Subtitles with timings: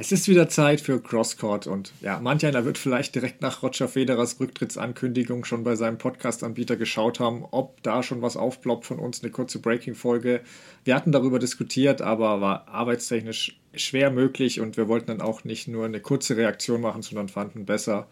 [0.00, 3.88] Es ist wieder Zeit für Crosscourt und ja, manch einer wird vielleicht direkt nach Roger
[3.88, 9.24] Federers Rücktrittsankündigung schon bei seinem Podcast-Anbieter geschaut haben, ob da schon was aufploppt von uns,
[9.24, 10.42] eine kurze Breaking-Folge.
[10.84, 15.66] Wir hatten darüber diskutiert, aber war arbeitstechnisch schwer möglich und wir wollten dann auch nicht
[15.66, 18.06] nur eine kurze Reaktion machen, sondern fanden besser,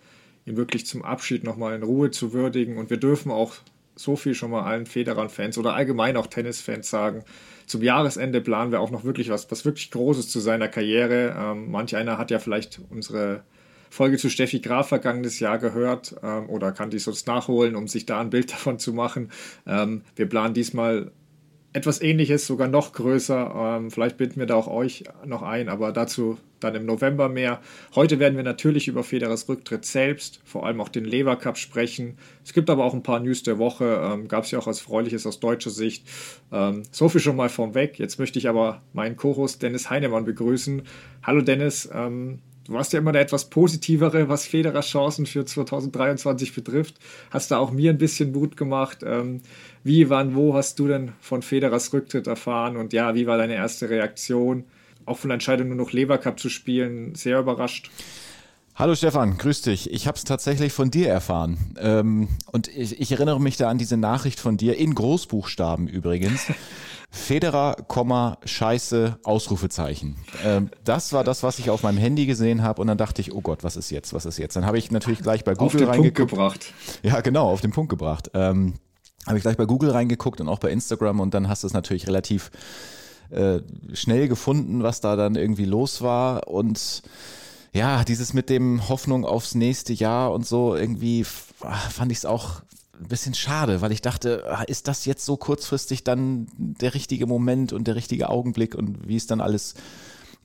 [0.45, 3.55] ihn wirklich zum Abschied nochmal in Ruhe zu würdigen und wir dürfen auch
[3.95, 7.25] so viel schon mal allen Federern-Fans oder allgemein auch Tennis-Fans sagen,
[7.67, 11.37] zum Jahresende planen wir auch noch wirklich was, was wirklich Großes zu seiner Karriere.
[11.37, 13.43] Ähm, manch einer hat ja vielleicht unsere
[13.91, 18.07] Folge zu Steffi Graf vergangenes Jahr gehört ähm, oder kann die sonst nachholen, um sich
[18.07, 19.31] da ein Bild davon zu machen.
[19.67, 21.11] Ähm, wir planen diesmal
[21.73, 23.77] etwas ähnliches, sogar noch größer.
[23.79, 27.61] Ähm, vielleicht binden wir da auch euch noch ein, aber dazu dann im November mehr.
[27.95, 32.19] Heute werden wir natürlich über Federers Rücktritt selbst, vor allem auch den Lever Cup sprechen.
[32.45, 34.81] Es gibt aber auch ein paar News der Woche, ähm, gab es ja auch als
[34.81, 36.07] Freuliches aus deutscher Sicht.
[36.53, 37.99] Ähm, so viel schon mal vorweg.
[37.99, 40.83] Jetzt möchte ich aber meinen Co-Host Dennis Heinemann begrüßen.
[41.23, 46.53] Hallo Dennis, ähm, Du warst ja immer der etwas positivere, was Federers Chancen für 2023
[46.53, 46.97] betrifft.
[47.31, 49.05] Hast da auch mir ein bisschen Mut gemacht.
[49.07, 49.41] Ähm,
[49.85, 52.77] wie, wann, wo hast du denn von Federers Rücktritt erfahren?
[52.77, 54.65] Und ja, wie war deine erste Reaktion?
[55.07, 57.91] Auch von der Entscheidung, nur noch Lever Cup zu spielen, sehr überrascht.
[58.75, 59.91] Hallo Stefan, grüß dich.
[59.91, 61.75] Ich habe es tatsächlich von dir erfahren.
[61.79, 66.53] Ähm, und ich, ich, erinnere mich da an diese Nachricht von dir, in Großbuchstaben übrigens.
[67.11, 67.77] Federer,
[68.45, 70.17] Scheiße, Ausrufezeichen.
[70.45, 73.33] Ähm, das war das, was ich auf meinem Handy gesehen habe und dann dachte ich,
[73.33, 74.57] oh Gott, was ist jetzt, was ist jetzt?
[74.57, 76.75] Dann habe ich natürlich gleich bei Google auf den Punkt gebracht.
[77.03, 78.31] Ja, genau, auf den Punkt gebracht.
[78.35, 78.75] Ähm,
[79.27, 81.73] habe ich gleich bei Google reingeguckt und auch bei Instagram und dann hast du es
[81.73, 82.51] natürlich relativ
[83.31, 83.61] äh,
[83.93, 86.49] schnell gefunden, was da dann irgendwie los war.
[86.49, 87.03] Und
[87.73, 92.63] ja, dieses mit dem Hoffnung aufs nächste Jahr und so, irgendwie fand ich es auch
[93.01, 97.27] ein bisschen schade, weil ich dachte, ah, ist das jetzt so kurzfristig dann der richtige
[97.27, 98.75] Moment und der richtige Augenblick?
[98.75, 99.75] Und wie es dann alles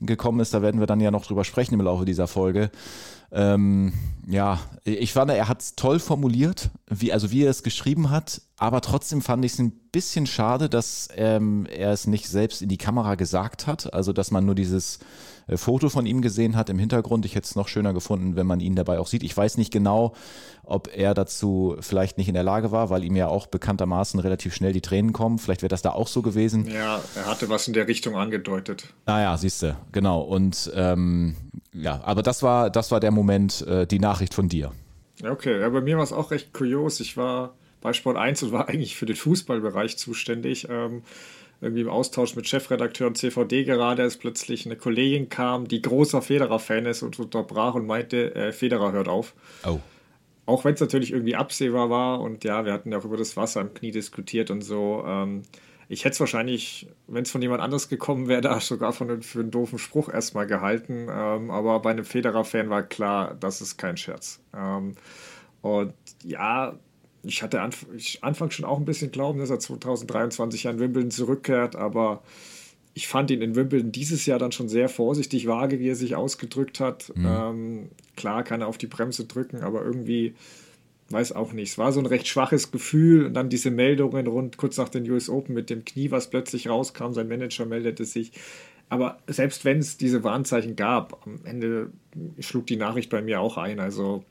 [0.00, 2.70] gekommen ist, da werden wir dann ja noch drüber sprechen im Laufe dieser Folge.
[3.30, 3.94] Ähm,
[4.28, 8.42] ja, ich fand, er hat es toll formuliert, wie, also wie er es geschrieben hat,
[8.56, 12.68] aber trotzdem fand ich es ein bisschen schade, dass ähm, er es nicht selbst in
[12.68, 15.00] die Kamera gesagt hat, also dass man nur dieses
[15.46, 17.24] äh, Foto von ihm gesehen hat im Hintergrund.
[17.24, 19.22] Ich hätte es noch schöner gefunden, wenn man ihn dabei auch sieht.
[19.22, 20.14] Ich weiß nicht genau,
[20.64, 24.54] ob er dazu vielleicht nicht in der Lage war, weil ihm ja auch bekanntermaßen relativ
[24.54, 25.38] schnell die Tränen kommen.
[25.38, 26.66] Vielleicht wäre das da auch so gewesen.
[26.68, 28.92] Ja, er hatte was in der Richtung angedeutet.
[29.06, 30.20] Naja, ah siehst du, genau.
[30.20, 31.36] Und ähm,
[31.72, 34.72] ja, aber das war, das war der Moment, äh, die Nachricht von dir.
[35.22, 37.00] Okay, ja, bei mir war es auch recht kurios.
[37.00, 40.68] Ich war bei Sport 1 und war eigentlich für den Fußballbereich zuständig.
[40.70, 41.02] Ähm,
[41.62, 46.20] irgendwie im Austausch mit Chefredakteur und CVD gerade, als plötzlich eine Kollegin kam, die großer
[46.20, 49.32] Federer-Fan ist und unterbrach und meinte, äh, Federer hört auf.
[49.64, 49.78] Oh.
[50.44, 53.36] Auch wenn es natürlich irgendwie absehbar war und ja, wir hatten ja auch über das
[53.36, 55.04] Wasser im Knie diskutiert und so.
[55.06, 55.42] Ähm,
[55.88, 59.40] ich hätte es wahrscheinlich, wenn es von jemand anderes gekommen wäre, da sogar von, für
[59.40, 61.06] einen doofen Spruch erstmal gehalten.
[61.08, 64.40] Ähm, aber bei einem Federer-Fan war klar, das ist kein Scherz.
[64.52, 64.96] Ähm,
[65.60, 65.94] und
[66.24, 66.76] ja,
[67.24, 71.10] ich hatte anf ich anfangs schon auch ein bisschen Glauben, dass er 2023 an Wimbledon
[71.10, 72.22] zurückkehrt, aber
[72.94, 76.14] ich fand ihn in Wimbledon dieses Jahr dann schon sehr vorsichtig vage, wie er sich
[76.14, 77.12] ausgedrückt hat.
[77.14, 77.26] Mhm.
[77.26, 80.34] Ähm, klar kann er auf die Bremse drücken, aber irgendwie
[81.08, 81.70] weiß auch nicht.
[81.70, 85.08] Es war so ein recht schwaches Gefühl und dann diese Meldungen rund kurz nach den
[85.10, 88.32] US Open mit dem Knie, was plötzlich rauskam, sein Manager meldete sich.
[88.88, 91.90] Aber selbst wenn es diese Warnzeichen gab, am Ende
[92.40, 93.80] schlug die Nachricht bei mir auch ein.
[93.80, 94.24] Also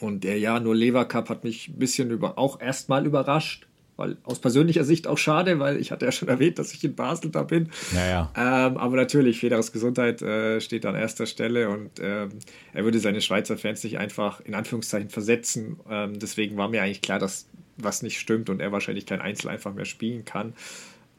[0.00, 3.66] und der ja, nur Lever Cup hat mich ein bisschen über, auch erstmal überrascht,
[3.96, 6.94] weil aus persönlicher Sicht auch schade, weil ich hatte ja schon erwähnt, dass ich in
[6.94, 7.70] Basel da bin.
[7.92, 8.30] Naja.
[8.36, 12.30] Ähm, aber natürlich, Federers Gesundheit äh, steht an erster Stelle und ähm,
[12.72, 15.80] er würde seine Schweizer Fans nicht einfach in Anführungszeichen versetzen.
[15.90, 19.48] Ähm, deswegen war mir eigentlich klar, dass was nicht stimmt und er wahrscheinlich kein Einzel
[19.48, 20.54] einfach mehr spielen kann.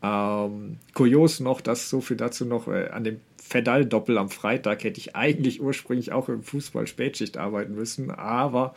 [0.02, 3.20] Ähm, kurios noch, dass so viel dazu noch äh, an dem
[3.50, 8.76] Fedal-Doppel am Freitag hätte ich eigentlich ursprünglich auch im Fußball Spätschicht arbeiten müssen, aber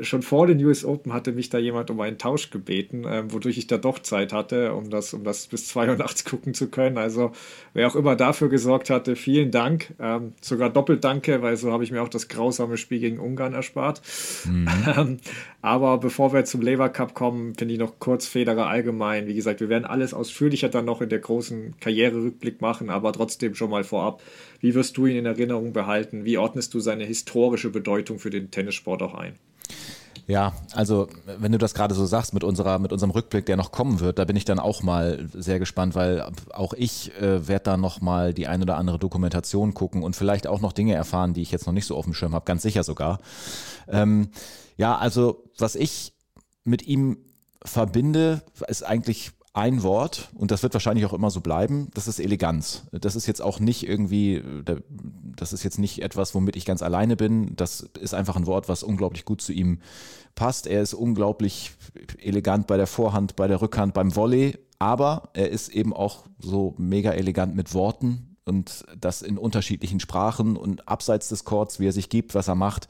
[0.00, 3.58] schon vor den US Open hatte mich da jemand um einen Tausch gebeten, ähm, wodurch
[3.58, 6.68] ich da doch Zeit hatte, um das, um das bis 2 Uhr nachts gucken zu
[6.68, 6.98] können.
[6.98, 7.32] Also
[7.74, 9.94] wer auch immer dafür gesorgt hatte, vielen Dank.
[9.98, 13.54] Ähm, sogar doppelt danke, weil so habe ich mir auch das grausame Spiel gegen Ungarn
[13.54, 14.02] erspart.
[14.46, 14.68] Mhm.
[14.90, 15.18] Ähm,
[15.62, 19.26] aber bevor wir zum Lever Cup kommen, finde ich noch kurz Federer allgemein.
[19.26, 23.54] Wie gesagt, wir werden alles ausführlicher dann noch in der großen Karriererückblick machen, aber trotzdem
[23.54, 24.22] schon mal vorab.
[24.60, 26.24] Wie wirst du ihn in Erinnerung behalten?
[26.24, 29.34] Wie ordnest du seine historische Bedeutung für den Tennissport auch ein?
[30.26, 31.08] Ja, also
[31.38, 34.18] wenn du das gerade so sagst mit unserer, mit unserem Rückblick, der noch kommen wird,
[34.18, 38.00] da bin ich dann auch mal sehr gespannt, weil auch ich äh, werde da noch
[38.00, 41.50] mal die ein oder andere Dokumentation gucken und vielleicht auch noch Dinge erfahren, die ich
[41.50, 43.20] jetzt noch nicht so auf dem Schirm habe, ganz sicher sogar.
[43.88, 44.30] Ähm,
[44.76, 46.12] ja, also was ich
[46.64, 47.18] mit ihm
[47.64, 52.20] verbinde, ist eigentlich ein Wort und das wird wahrscheinlich auch immer so bleiben, das ist
[52.20, 52.84] Eleganz.
[52.92, 54.42] Das ist jetzt auch nicht irgendwie,
[55.36, 57.56] das ist jetzt nicht etwas, womit ich ganz alleine bin.
[57.56, 59.80] Das ist einfach ein Wort, was unglaublich gut zu ihm
[60.36, 60.68] passt.
[60.68, 61.72] Er ist unglaublich
[62.18, 66.74] elegant bei der Vorhand, bei der Rückhand, beim Volley, aber er ist eben auch so
[66.78, 71.92] mega elegant mit Worten und das in unterschiedlichen Sprachen und abseits des Chords, wie er
[71.92, 72.86] sich gibt, was er macht.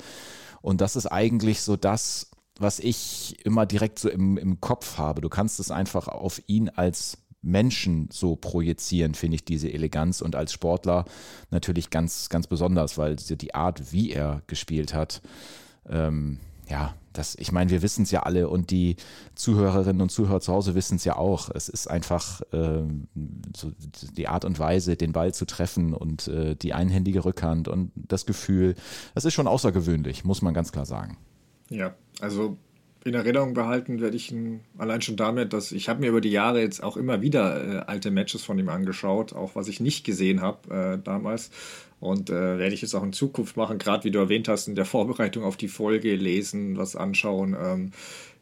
[0.63, 2.30] Und das ist eigentlich so das,
[2.61, 5.23] was ich immer direkt so im, im Kopf habe.
[5.23, 10.37] Du kannst es einfach auf ihn als Menschen so projizieren, finde ich diese Eleganz und
[10.37, 11.07] als Sportler
[11.51, 15.23] natürlich ganz, ganz besonders, weil die Art, wie er gespielt hat,
[15.89, 18.97] ähm, ja, das, ich meine, wir wissen es ja alle und die
[19.35, 21.51] Zuhörerinnen und Zuhörer zu Hause wissen es ja auch.
[21.53, 22.83] Es ist einfach äh,
[23.56, 23.73] so
[24.17, 28.27] die Art und Weise, den Ball zu treffen und äh, die einhändige Rückhand und das
[28.27, 28.77] Gefühl.
[29.15, 31.17] Das ist schon außergewöhnlich, muss man ganz klar sagen.
[31.70, 32.58] Ja, also
[33.05, 36.31] in Erinnerung behalten werde ich ihn allein schon damit, dass ich habe mir über die
[36.31, 40.05] Jahre jetzt auch immer wieder äh, alte Matches von ihm angeschaut, auch was ich nicht
[40.05, 41.50] gesehen habe äh, damals.
[41.99, 44.75] Und äh, werde ich jetzt auch in Zukunft machen, gerade wie du erwähnt hast, in
[44.75, 47.56] der Vorbereitung auf die Folge lesen, was anschauen.
[47.62, 47.93] Ähm,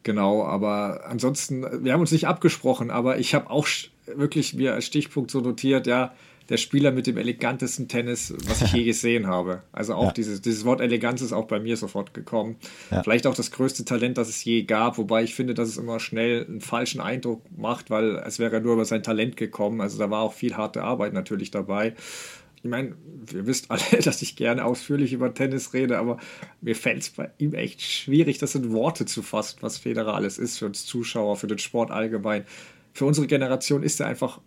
[0.03, 3.69] genau, aber ansonsten, wir haben uns nicht abgesprochen, aber ich habe auch
[4.07, 6.15] wirklich mir als Stichpunkt so notiert, ja,
[6.49, 9.63] der Spieler mit dem elegantesten Tennis, was ich je gesehen habe.
[9.73, 10.13] Also auch ja.
[10.13, 12.57] dieses, dieses Wort Eleganz ist auch bei mir sofort gekommen.
[12.91, 13.03] Ja.
[13.03, 16.01] Vielleicht auch das größte Talent, das es je gab, wobei ich finde, dass es immer
[16.01, 19.81] schnell einen falschen Eindruck macht, weil es wäre nur über sein Talent gekommen.
[19.81, 21.95] Also da war auch viel harte Arbeit natürlich dabei.
[22.63, 22.97] Ich meine,
[23.33, 26.19] ihr wisst alle, dass ich gerne ausführlich über Tennis rede, aber
[26.61, 30.39] mir fällt es bei ihm echt schwierig, das in Worte zu fassen, was Federer alles
[30.39, 32.45] ist für uns Zuschauer, für den Sport allgemein.
[32.95, 34.41] Für unsere Generation ist er einfach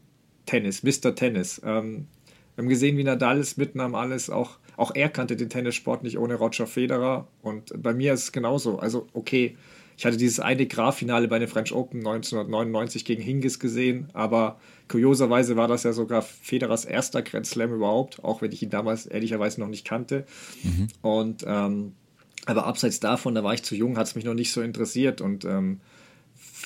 [0.45, 1.15] Tennis, Mr.
[1.15, 1.61] Tennis.
[1.63, 2.07] Ähm,
[2.55, 4.29] wir haben gesehen, wie Nadal es mitnahm, alles.
[4.29, 7.27] Auch, auch er kannte den Tennissport nicht ohne Roger Federer.
[7.41, 8.79] Und bei mir ist es genauso.
[8.79, 9.55] Also, okay,
[9.97, 15.57] ich hatte dieses eine Graf-Finale bei den French Open 1999 gegen Hingis gesehen, aber kurioserweise
[15.57, 19.59] war das ja sogar Federers erster Grand Slam überhaupt, auch wenn ich ihn damals ehrlicherweise
[19.59, 20.25] noch nicht kannte.
[20.63, 20.87] Mhm.
[21.01, 21.91] Und ähm,
[22.47, 25.21] aber abseits davon, da war ich zu jung, hat es mich noch nicht so interessiert
[25.21, 25.81] und ähm,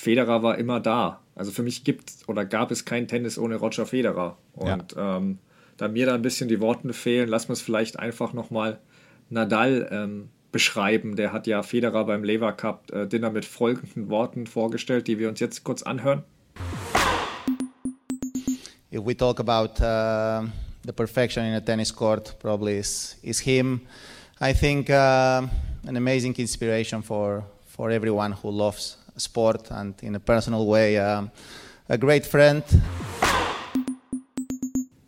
[0.06, 1.18] Federer war immer da.
[1.34, 4.36] Also für mich gibt oder gab es kein Tennis ohne Roger Federer.
[4.52, 5.16] Und ja.
[5.16, 5.38] ähm,
[5.78, 8.78] da mir da ein bisschen die Worte fehlen, lassen wir es vielleicht einfach nochmal
[9.30, 11.16] Nadal ähm, beschreiben.
[11.16, 15.28] Der hat ja Federer beim Lever Cup äh, Dinner mit folgenden Worten vorgestellt, die wir
[15.28, 16.22] uns jetzt kurz anhören.
[18.92, 20.46] If we talk about uh,
[20.84, 23.80] the perfection in a tennis court, probably is, is him.
[24.40, 25.42] I think uh,
[25.84, 31.26] an amazing inspiration for, for everyone who loves sport and in a personal way uh,
[31.88, 32.64] a great friend.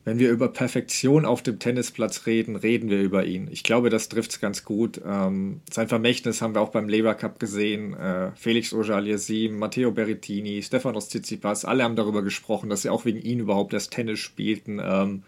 [0.08, 3.46] Wenn wir über Perfektion auf dem Tennisplatz reden, reden wir über ihn.
[3.50, 4.99] Ich glaube, das trifft es ganz gut.
[5.06, 7.93] Ähm, sein Vermächtnis haben wir auch beim Lever Cup gesehen.
[7.93, 13.20] Äh, Felix Auger-Aliassime, Matteo Berrettini, Stefanos Tsitsipas, alle haben darüber gesprochen, dass sie auch wegen
[13.20, 14.81] ihn überhaupt das Tennis spielten.
[14.82, 15.25] Ähm,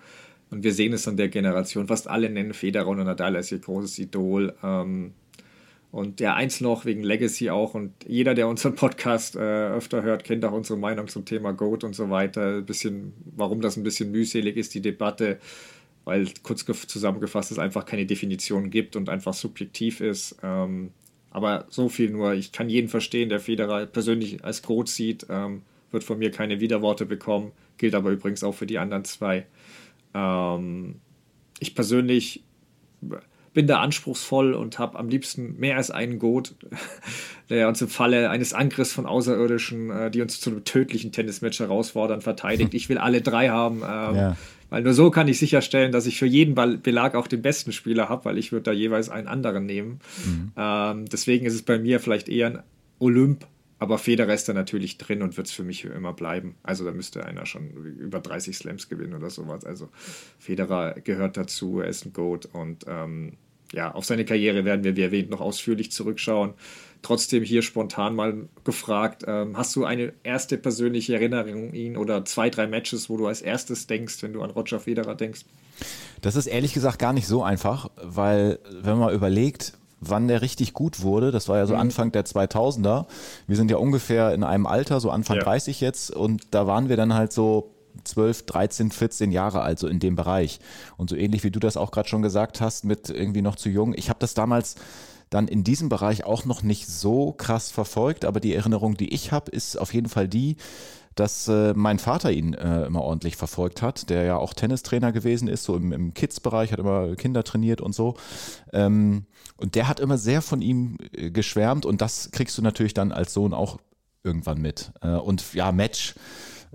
[0.50, 1.88] und wir sehen es an der Generation.
[1.88, 4.54] Fast alle nennen Federer und Nadal als ihr großes Idol.
[4.62, 5.12] Ähm,
[5.92, 7.74] und ja, eins noch wegen Legacy auch.
[7.74, 11.82] Und jeder, der unseren Podcast äh, öfter hört, kennt auch unsere Meinung zum Thema Goat
[11.82, 12.58] und so weiter.
[12.58, 15.40] Ein bisschen, warum das ein bisschen mühselig ist, die Debatte,
[16.04, 20.36] weil kurz zusammengefasst es einfach keine Definition gibt und einfach subjektiv ist.
[20.44, 20.90] Ähm,
[21.30, 25.62] aber so viel nur, ich kann jeden verstehen, der Federer persönlich als Goat sieht, ähm,
[25.90, 27.50] wird von mir keine Widerworte bekommen.
[27.78, 29.46] Gilt aber übrigens auch für die anderen zwei.
[30.14, 30.96] Ähm,
[31.58, 32.44] ich persönlich
[33.52, 36.54] bin da anspruchsvoll und habe am liebsten mehr als einen Goat,
[37.50, 41.58] der uns im Falle eines Angriffs von Außerirdischen, äh, die uns zu einem tödlichen Tennismatch
[41.58, 42.74] herausfordern, verteidigt.
[42.74, 44.36] Ich will alle drei haben, ähm, ja.
[44.70, 48.08] weil nur so kann ich sicherstellen, dass ich für jeden Belag auch den besten Spieler
[48.08, 50.00] habe, weil ich würde da jeweils einen anderen nehmen.
[50.24, 50.52] Mhm.
[50.56, 52.58] Ähm, deswegen ist es bei mir vielleicht eher ein
[53.00, 53.46] Olymp
[53.80, 56.54] aber Federer ist da natürlich drin und wird es für mich immer bleiben.
[56.62, 59.64] Also da müsste einer schon über 30 Slams gewinnen oder sowas.
[59.64, 59.88] Also
[60.38, 63.38] Federer gehört dazu, er ist ein Goat und ähm,
[63.72, 66.52] ja, auf seine Karriere werden wir, wie erwähnt, noch ausführlich zurückschauen.
[67.00, 72.26] Trotzdem hier spontan mal gefragt, ähm, hast du eine erste persönliche Erinnerung an ihn oder
[72.26, 75.46] zwei, drei Matches, wo du als erstes denkst, wenn du an Roger Federer denkst?
[76.20, 80.72] Das ist ehrlich gesagt gar nicht so einfach, weil wenn man überlegt, wann der richtig
[80.72, 81.30] gut wurde.
[81.30, 81.80] Das war ja so mhm.
[81.80, 83.06] Anfang der 2000er.
[83.46, 85.42] Wir sind ja ungefähr in einem Alter, so Anfang ja.
[85.42, 86.10] 30 jetzt.
[86.10, 90.16] Und da waren wir dann halt so 12, 13, 14 Jahre alt, so in dem
[90.16, 90.60] Bereich.
[90.96, 93.68] Und so ähnlich wie du das auch gerade schon gesagt hast, mit irgendwie noch zu
[93.68, 93.94] jung.
[93.96, 94.76] Ich habe das damals
[95.28, 99.30] dann in diesem Bereich auch noch nicht so krass verfolgt, aber die Erinnerung, die ich
[99.30, 100.56] habe, ist auf jeden Fall die,
[101.14, 105.48] dass äh, mein Vater ihn äh, immer ordentlich verfolgt hat, der ja auch Tennistrainer gewesen
[105.48, 108.14] ist, so im, im Kids-Bereich, hat immer Kinder trainiert und so.
[108.72, 109.26] Ähm,
[109.60, 113.12] und der hat immer sehr von ihm äh, geschwärmt und das kriegst du natürlich dann
[113.12, 113.78] als Sohn auch
[114.24, 114.92] irgendwann mit.
[115.02, 116.14] Äh, und ja, Match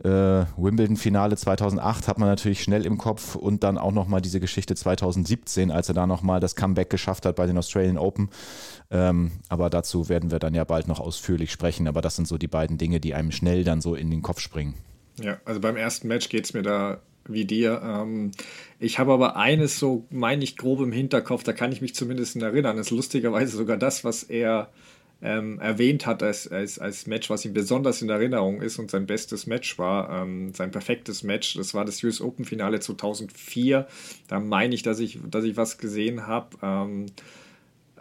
[0.04, 4.76] Äh, Wimbledon-Finale 2008 hat man natürlich schnell im Kopf und dann auch nochmal diese Geschichte
[4.76, 8.30] 2017, als er da nochmal das Comeback geschafft hat bei den Australian Open.
[8.92, 11.88] Ähm, aber dazu werden wir dann ja bald noch ausführlich sprechen.
[11.88, 14.42] Aber das sind so die beiden Dinge, die einem schnell dann so in den Kopf
[14.42, 14.74] springen.
[15.22, 17.82] Ja, also beim ersten Match geht es mir da wie dir.
[17.84, 18.32] Ähm,
[18.80, 22.36] ich habe aber eines so, meine ich, grob im Hinterkopf, da kann ich mich zumindest
[22.36, 22.78] erinnern.
[22.78, 24.70] Das ist lustigerweise sogar das, was er
[25.22, 29.06] ähm, erwähnt hat als, als, als Match, was ihm besonders in Erinnerung ist und sein
[29.06, 31.56] bestes Match war, ähm, sein perfektes Match.
[31.56, 33.88] Das war das US Open Finale 2004.
[34.28, 36.58] Da meine ich, dass ich, dass ich was gesehen habe.
[36.62, 37.06] Ähm,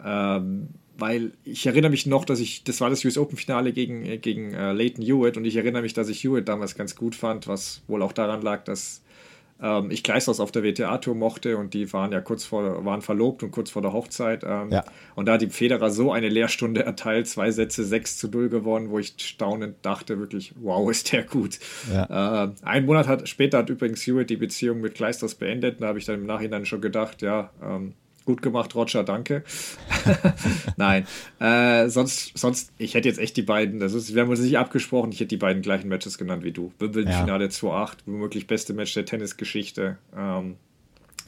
[0.03, 4.21] ähm, weil ich erinnere mich noch, dass ich, das war das US Open Finale gegen,
[4.21, 7.47] gegen äh, Leighton Hewitt und ich erinnere mich, dass ich Hewitt damals ganz gut fand,
[7.47, 9.01] was wohl auch daran lag, dass
[9.61, 13.43] ähm, ich Kleisters auf der WTA-Tour mochte und die waren ja kurz vor, waren verlobt
[13.43, 14.43] und kurz vor der Hochzeit.
[14.45, 14.83] Ähm, ja.
[15.15, 18.89] Und da hat die Federer so eine Lehrstunde erteilt, zwei Sätze 6 zu 0 gewonnen,
[18.89, 21.59] wo ich staunend dachte, wirklich, wow, ist der gut.
[21.91, 22.45] Ja.
[22.45, 25.81] Äh, ein Monat hat, später hat übrigens Hewitt die Beziehung mit Kleisters beendet.
[25.81, 27.93] Da habe ich dann im Nachhinein schon gedacht, ja, ähm,
[28.25, 29.43] Gut gemacht, Roger, danke.
[30.77, 31.05] Nein,
[31.39, 34.57] äh, sonst, sonst, ich hätte jetzt echt die beiden, das ist, wir haben uns nicht
[34.57, 36.73] abgesprochen, ich hätte die beiden gleichen Matches genannt wie du.
[36.79, 37.49] Wimbledon-Finale ja.
[37.51, 39.99] 2-8, womöglich beste Match der Tennisgeschichte.
[40.17, 40.55] Ähm,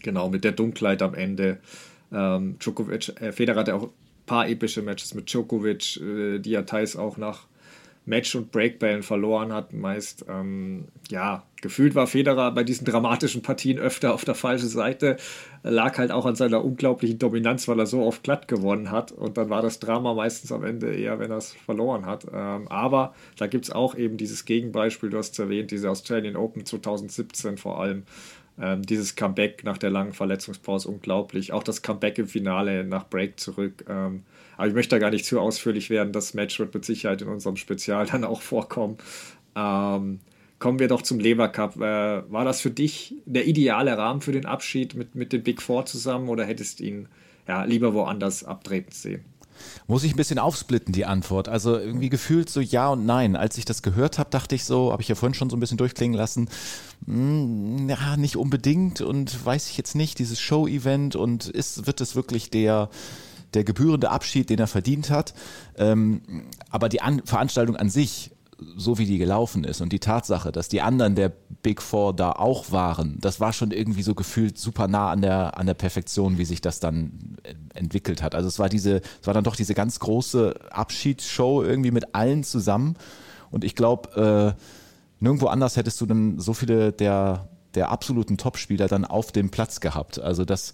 [0.01, 1.59] genau, mit der Dunkelheit am Ende.
[2.11, 3.89] Ähm, Djokovic, äh, Federer hatte auch ein
[4.25, 7.45] paar epische Matches mit Djokovic, äh, die ja teils auch nach
[8.07, 9.73] Match- und Breakbällen verloren hat.
[9.73, 15.17] Meist, ähm, ja, gefühlt war Federer bei diesen dramatischen Partien öfter auf der falschen Seite.
[15.61, 19.11] Lag halt auch an seiner unglaublichen Dominanz, weil er so oft glatt gewonnen hat.
[19.11, 22.25] Und dann war das Drama meistens am Ende eher, wenn er es verloren hat.
[22.33, 26.37] Ähm, aber da gibt es auch eben dieses Gegenbeispiel, du hast es erwähnt, diese Australian
[26.37, 28.03] Open 2017 vor allem.
[28.59, 31.53] Ähm, dieses Comeback nach der langen Verletzungspause unglaublich.
[31.53, 33.85] Auch das Comeback im Finale nach Break zurück.
[33.87, 34.23] Ähm,
[34.57, 36.11] aber ich möchte da gar nicht zu ausführlich werden.
[36.11, 38.97] Das Match wird mit Sicherheit in unserem Spezial dann auch vorkommen.
[39.55, 40.19] Ähm,
[40.59, 41.77] kommen wir doch zum Lever Cup.
[41.77, 41.79] Äh,
[42.31, 45.85] war das für dich der ideale Rahmen für den Abschied mit, mit den Big Four
[45.85, 47.07] zusammen oder hättest du ihn
[47.47, 49.23] ja, lieber woanders abtreten sehen?
[49.87, 51.49] Muss ich ein bisschen aufsplitten, die Antwort.
[51.49, 53.35] Also irgendwie gefühlt so ja und nein.
[53.35, 55.59] Als ich das gehört habe, dachte ich so, habe ich ja vorhin schon so ein
[55.59, 56.49] bisschen durchklingen lassen,
[57.05, 62.01] mh, hm, ja, nicht unbedingt und weiß ich jetzt nicht, dieses Show-Event und ist, wird
[62.01, 62.89] es wirklich der,
[63.57, 65.33] der gebührende Abschied, den er verdient hat.
[65.77, 66.21] Ähm,
[66.69, 68.31] aber die an Veranstaltung an sich,
[68.75, 71.31] so wie die gelaufen ist und die Tatsache, dass die anderen der
[71.63, 75.57] Big Four da auch waren, das war schon irgendwie so gefühlt super nah an der,
[75.57, 77.37] an der Perfektion, wie sich das dann
[77.73, 78.35] entwickelt hat.
[78.35, 82.43] Also es war diese, es war dann doch diese ganz große Abschiedsshow irgendwie mit allen
[82.43, 82.95] zusammen.
[83.49, 84.61] Und ich glaube, äh,
[85.19, 89.79] nirgendwo anders hättest du dann so viele der, der absoluten Topspieler dann auf dem Platz
[89.79, 90.19] gehabt.
[90.19, 90.73] Also das,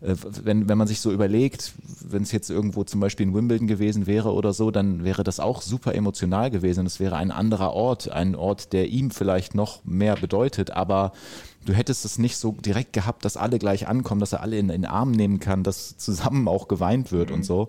[0.00, 1.72] wenn, wenn man sich so überlegt,
[2.08, 5.40] wenn es jetzt irgendwo zum Beispiel in Wimbledon gewesen wäre oder so, dann wäre das
[5.40, 6.86] auch super emotional gewesen.
[6.86, 11.12] Es wäre ein anderer Ort, ein Ort, der ihm vielleicht noch mehr bedeutet, aber
[11.64, 14.70] du hättest es nicht so direkt gehabt, dass alle gleich ankommen, dass er alle in,
[14.70, 17.36] in den Arm nehmen kann, dass zusammen auch geweint wird mhm.
[17.36, 17.68] und so.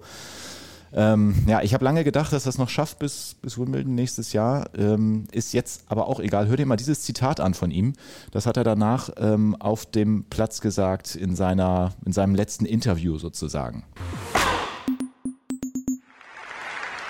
[0.94, 4.70] Ähm, ja, ich habe lange gedacht, dass das noch schafft bis, bis Wimbledon nächstes Jahr.
[4.78, 6.48] Ähm, ist jetzt aber auch egal.
[6.48, 7.94] Hör dir mal dieses Zitat an von ihm.
[8.32, 13.18] Das hat er danach ähm, auf dem Platz gesagt in, seiner, in seinem letzten Interview
[13.18, 13.84] sozusagen.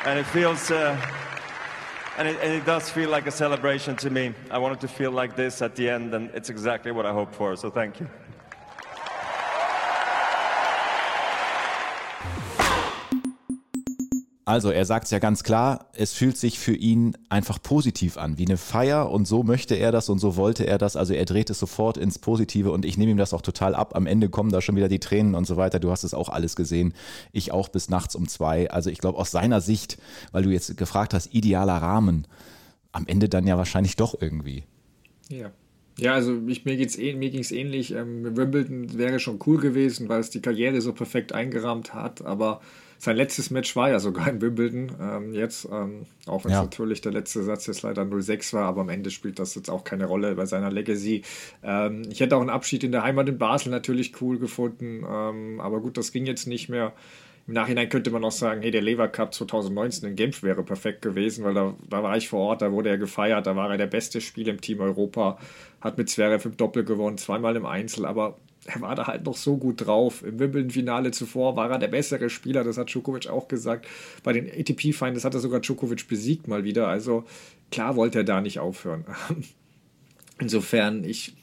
[0.06, 0.96] And it feels, uh,
[2.18, 4.34] and, it, and it does feel like a celebration to me.
[4.50, 7.36] I wanted to feel like this at the end, and it's exactly what I hoped
[7.36, 7.56] for.
[7.58, 8.08] So thank you.
[14.50, 18.40] Also er sagt es ja ganz klar, es fühlt sich für ihn einfach positiv an,
[18.40, 20.96] wie eine Feier und so möchte er das und so wollte er das.
[20.96, 23.96] Also er dreht es sofort ins Positive und ich nehme ihm das auch total ab.
[23.96, 25.80] Am Ende kommen da schon wieder die Tränen und so weiter.
[25.80, 26.96] Du hast es auch alles gesehen.
[27.32, 28.72] Ich auch bis nachts um zwei.
[28.72, 30.00] Also ich glaube aus seiner Sicht,
[30.32, 32.26] weil du jetzt gefragt hast, idealer Rahmen,
[32.92, 34.64] am Ende dann ja wahrscheinlich doch irgendwie.
[35.30, 35.52] Ja.
[36.00, 37.92] Ja, also ich, mir, mir ging es ähnlich.
[37.92, 42.62] Ähm, Wimbledon wäre schon cool gewesen, weil es die Karriere so perfekt eingerahmt hat, aber
[43.00, 46.64] sein letztes Match war ja sogar in Wimbledon ähm, jetzt, ähm, auch wenn es ja.
[46.64, 49.86] natürlich der letzte Satz jetzt leider 0-6 war, aber am Ende spielt das jetzt auch
[49.86, 51.24] keine Rolle bei seiner Legacy.
[51.64, 55.62] Ähm, ich hätte auch einen Abschied in der Heimat in Basel natürlich cool gefunden, ähm,
[55.62, 56.92] aber gut, das ging jetzt nicht mehr.
[57.48, 61.02] Im Nachhinein könnte man auch sagen, hey, der Lever Cup 2019 in Genf wäre perfekt
[61.02, 63.78] gewesen, weil da, da war ich vor Ort, da wurde er gefeiert, da war er
[63.78, 65.40] der beste Spieler im Team Europa,
[65.80, 68.38] hat mit Zverev im Doppel gewonnen, zweimal im Einzel, aber
[68.74, 70.24] er war da halt noch so gut drauf.
[70.24, 73.88] Im Wimbledon-Finale zuvor war er der bessere Spieler, das hat Djokovic auch gesagt.
[74.24, 76.88] Bei den ATP-Finals hat er sogar Djokovic besiegt mal wieder.
[76.88, 77.26] Also
[77.72, 79.06] klar wollte er da nicht aufhören.
[80.40, 81.36] Insofern, ich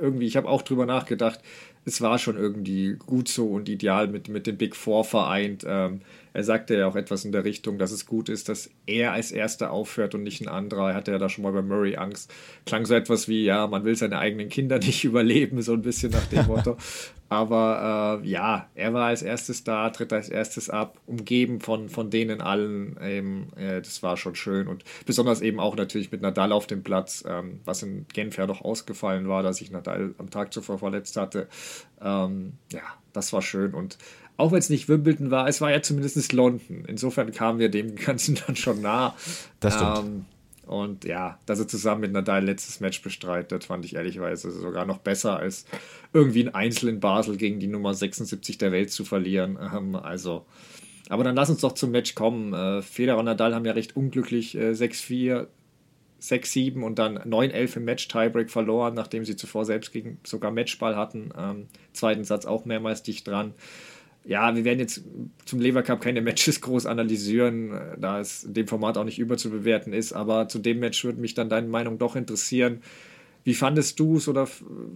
[0.00, 1.40] irgendwie, ich habe auch drüber nachgedacht,
[1.84, 5.64] es war schon irgendwie gut so und ideal mit, mit den Big Four vereint.
[5.66, 9.12] Ähm, er sagte ja auch etwas in der Richtung, dass es gut ist, dass er
[9.12, 10.90] als Erster aufhört und nicht ein anderer.
[10.90, 12.32] Er hatte ja da schon mal bei Murray Angst.
[12.66, 16.12] Klang so etwas wie, ja, man will seine eigenen Kinder nicht überleben, so ein bisschen
[16.12, 16.76] nach dem Motto.
[17.30, 22.08] Aber äh, ja, er war als erstes da, tritt als erstes ab, umgeben von, von
[22.08, 22.96] denen allen.
[23.02, 24.66] Ähm, äh, das war schon schön.
[24.66, 28.46] Und besonders eben auch natürlich mit Nadal auf dem Platz, ähm, was in Genf ja
[28.46, 31.48] doch ausgefallen war, dass sich Nadal am Tag zuvor verletzt hatte.
[32.00, 32.82] Ähm, ja,
[33.12, 33.74] das war schön.
[33.74, 33.98] Und
[34.38, 36.84] auch wenn es nicht Wimbledon war, es war ja zumindest London.
[36.86, 39.14] Insofern kamen wir dem Ganzen dann schon nah.
[39.60, 39.98] Das stimmt.
[39.98, 40.24] Ähm,
[40.64, 44.98] und ja, dass er zusammen mit Nadal letztes Match bestreitet, fand ich ehrlicherweise sogar noch
[44.98, 45.64] besser, als
[46.12, 49.58] irgendwie ein Einzel in Basel gegen die Nummer 76 der Welt zu verlieren.
[49.60, 50.46] Ähm, also,
[51.08, 52.52] aber dann lass uns doch zum Match kommen.
[52.54, 55.48] Äh, Federer und Nadal haben ja recht unglücklich äh, 6-4,
[56.22, 61.30] 6-7 und dann 9-11 im Match-Tiebreak verloren, nachdem sie zuvor selbst gegen sogar Matchball hatten.
[61.36, 63.54] Ähm, zweiten Satz auch mehrmals dicht dran
[64.28, 65.02] ja, wir werden jetzt
[65.46, 69.94] zum Lever Cup keine Matches groß analysieren, da es in dem Format auch nicht überzubewerten
[69.94, 72.82] ist, aber zu dem Match würde mich dann deine Meinung doch interessieren.
[73.44, 74.46] Wie fandest du es oder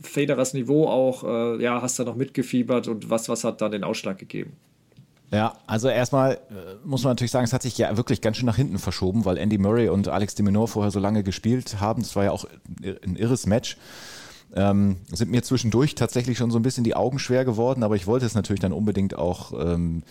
[0.03, 1.25] Federers Niveau auch?
[1.25, 4.53] Äh, ja, hast du noch mitgefiebert und was, was hat da den Ausschlag gegeben?
[5.31, 8.45] Ja, also erstmal äh, muss man natürlich sagen, es hat sich ja wirklich ganz schön
[8.45, 12.03] nach hinten verschoben, weil Andy Murray und Alex de Minaur vorher so lange gespielt haben.
[12.03, 12.45] Das war ja auch
[12.85, 13.79] ein irres Match.
[14.55, 18.07] Ähm, sind mir zwischendurch tatsächlich schon so ein bisschen die Augen schwer geworden, aber ich
[18.07, 20.03] wollte es natürlich dann unbedingt auch ähm,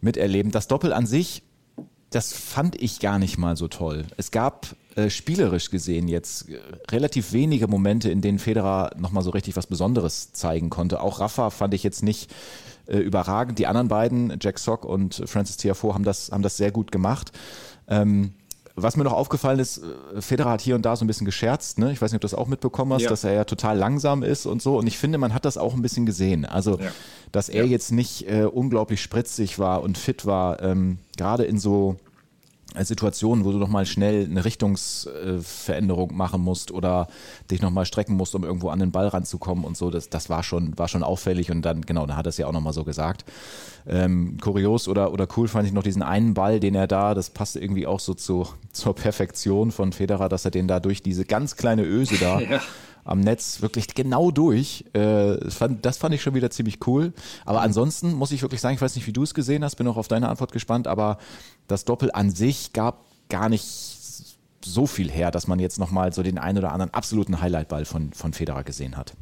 [0.00, 0.52] miterleben.
[0.52, 1.42] Das Doppel an sich,
[2.10, 4.06] das fand ich gar nicht mal so toll.
[4.16, 6.58] Es gab äh, spielerisch gesehen jetzt äh,
[6.90, 11.00] relativ wenige Momente, in denen Federer nochmal so richtig was Besonderes zeigen konnte.
[11.00, 12.34] Auch Rafa fand ich jetzt nicht
[12.86, 13.58] äh, überragend.
[13.58, 17.32] Die anderen beiden, Jack Sock und Francis Tiafoe, haben das, haben das sehr gut gemacht.
[17.86, 18.34] Ähm,
[18.82, 21.78] was mir noch aufgefallen ist, äh, Federer hat hier und da so ein bisschen gescherzt,
[21.78, 21.92] ne?
[21.92, 23.10] Ich weiß nicht, ob du das auch mitbekommen hast, ja.
[23.10, 24.78] dass er ja total langsam ist und so.
[24.78, 26.44] Und ich finde, man hat das auch ein bisschen gesehen.
[26.44, 26.90] Also, ja.
[27.32, 27.70] dass er ja.
[27.70, 31.96] jetzt nicht äh, unglaublich spritzig war und fit war, ähm, gerade in so
[32.84, 37.08] Situationen, wo du nochmal schnell eine Richtungsveränderung machen musst oder
[37.50, 40.42] dich nochmal strecken musst, um irgendwo an den Ball ranzukommen und so, das, das war,
[40.42, 42.84] schon, war schon auffällig und dann, genau, da hat er es ja auch nochmal so
[42.84, 43.24] gesagt.
[43.86, 47.30] Ähm, kurios oder, oder cool fand ich noch diesen einen Ball, den er da, das
[47.30, 51.24] passte irgendwie auch so zu, zur Perfektion von Federer, dass er den da durch diese
[51.24, 52.60] ganz kleine Öse da ja
[53.08, 54.84] am Netz wirklich genau durch.
[54.92, 57.12] Äh, das, fand, das fand ich schon wieder ziemlich cool.
[57.44, 59.86] Aber ansonsten muss ich wirklich sagen, ich weiß nicht, wie du es gesehen hast, bin
[59.88, 61.18] auch auf deine Antwort gespannt, aber
[61.66, 63.64] das Doppel an sich gab gar nicht
[64.64, 68.12] so viel her, dass man jetzt nochmal so den einen oder anderen absoluten Highlightball von,
[68.12, 69.14] von Federer gesehen hat.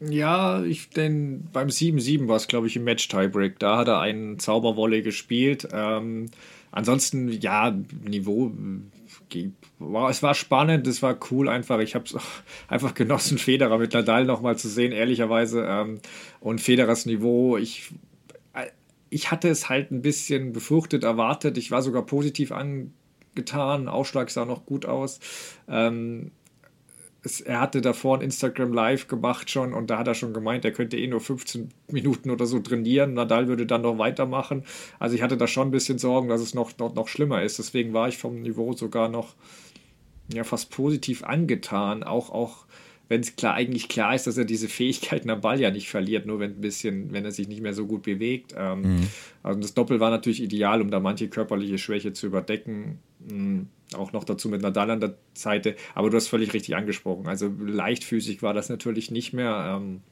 [0.00, 3.58] Ja, ich denn beim 7-7 war es, glaube ich, im Match-Tiebreak.
[3.60, 5.68] Da hat er einen Zauberwolle gespielt.
[5.72, 6.30] Ähm,
[6.72, 7.72] ansonsten, ja,
[8.04, 8.50] Niveau
[9.78, 11.78] war, es war spannend, es war cool einfach.
[11.80, 12.16] Ich habe es
[12.68, 15.64] einfach genossen, Federer mit Nadal nochmal zu sehen, ehrlicherweise.
[15.66, 16.00] Ähm,
[16.40, 17.92] und Federers Niveau, ich,
[18.54, 18.66] äh,
[19.10, 21.58] ich hatte es halt ein bisschen befürchtet, erwartet.
[21.58, 23.88] Ich war sogar positiv angetan.
[23.88, 25.20] Ausschlag sah noch gut aus.
[25.68, 26.32] Ähm,
[27.24, 30.64] es, er hatte davor ein Instagram Live gemacht schon und da hat er schon gemeint,
[30.64, 33.14] er könnte eh nur 15 Minuten oder so trainieren.
[33.14, 34.64] Nadal würde dann noch weitermachen.
[34.98, 37.58] Also ich hatte da schon ein bisschen Sorgen, dass es noch, noch, noch schlimmer ist.
[37.58, 39.34] Deswegen war ich vom Niveau sogar noch
[40.32, 42.02] ja, fast positiv angetan.
[42.02, 42.66] Auch, auch
[43.08, 46.26] wenn es klar, eigentlich klar ist, dass er diese Fähigkeiten am Ball ja nicht verliert,
[46.26, 48.52] nur wenn ein bisschen, wenn er sich nicht mehr so gut bewegt.
[48.56, 49.08] Ähm, mhm.
[49.44, 52.98] Also das Doppel war natürlich ideal, um da manche körperliche Schwäche zu überdecken.
[53.20, 55.76] Mhm auch noch dazu mit Nadal an der Seite.
[55.94, 57.26] Aber du hast völlig richtig angesprochen.
[57.26, 59.76] Also leichtfüßig war das natürlich nicht mehr.
[59.76, 60.02] Ähm,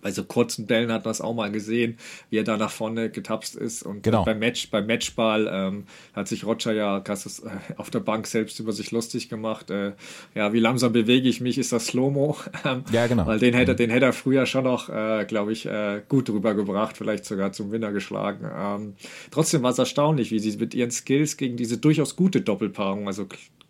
[0.00, 1.98] bei so kurzen Bällen hat man es auch mal gesehen,
[2.30, 3.82] wie er da nach vorne getapst ist.
[3.82, 4.24] Und genau.
[4.24, 5.84] beim Match, beim Matchball ähm,
[6.14, 9.70] hat sich Roger ja krasses, äh, auf der Bank selbst über sich lustig gemacht.
[9.70, 9.92] Äh,
[10.34, 12.36] ja, wie langsam bewege ich mich, ist das Slow-Mo.
[12.64, 13.26] Ähm, ja, genau.
[13.26, 13.76] Weil den hätte, mhm.
[13.76, 17.70] den hätte er früher schon noch, äh, glaube ich, äh, gut rübergebracht, vielleicht sogar zum
[17.70, 18.44] Winner geschlagen.
[18.52, 18.94] Ähm,
[19.30, 23.26] trotzdem war es erstaunlich, wie sie mit ihren Skills gegen diese durchaus gute Doppelpaarung, also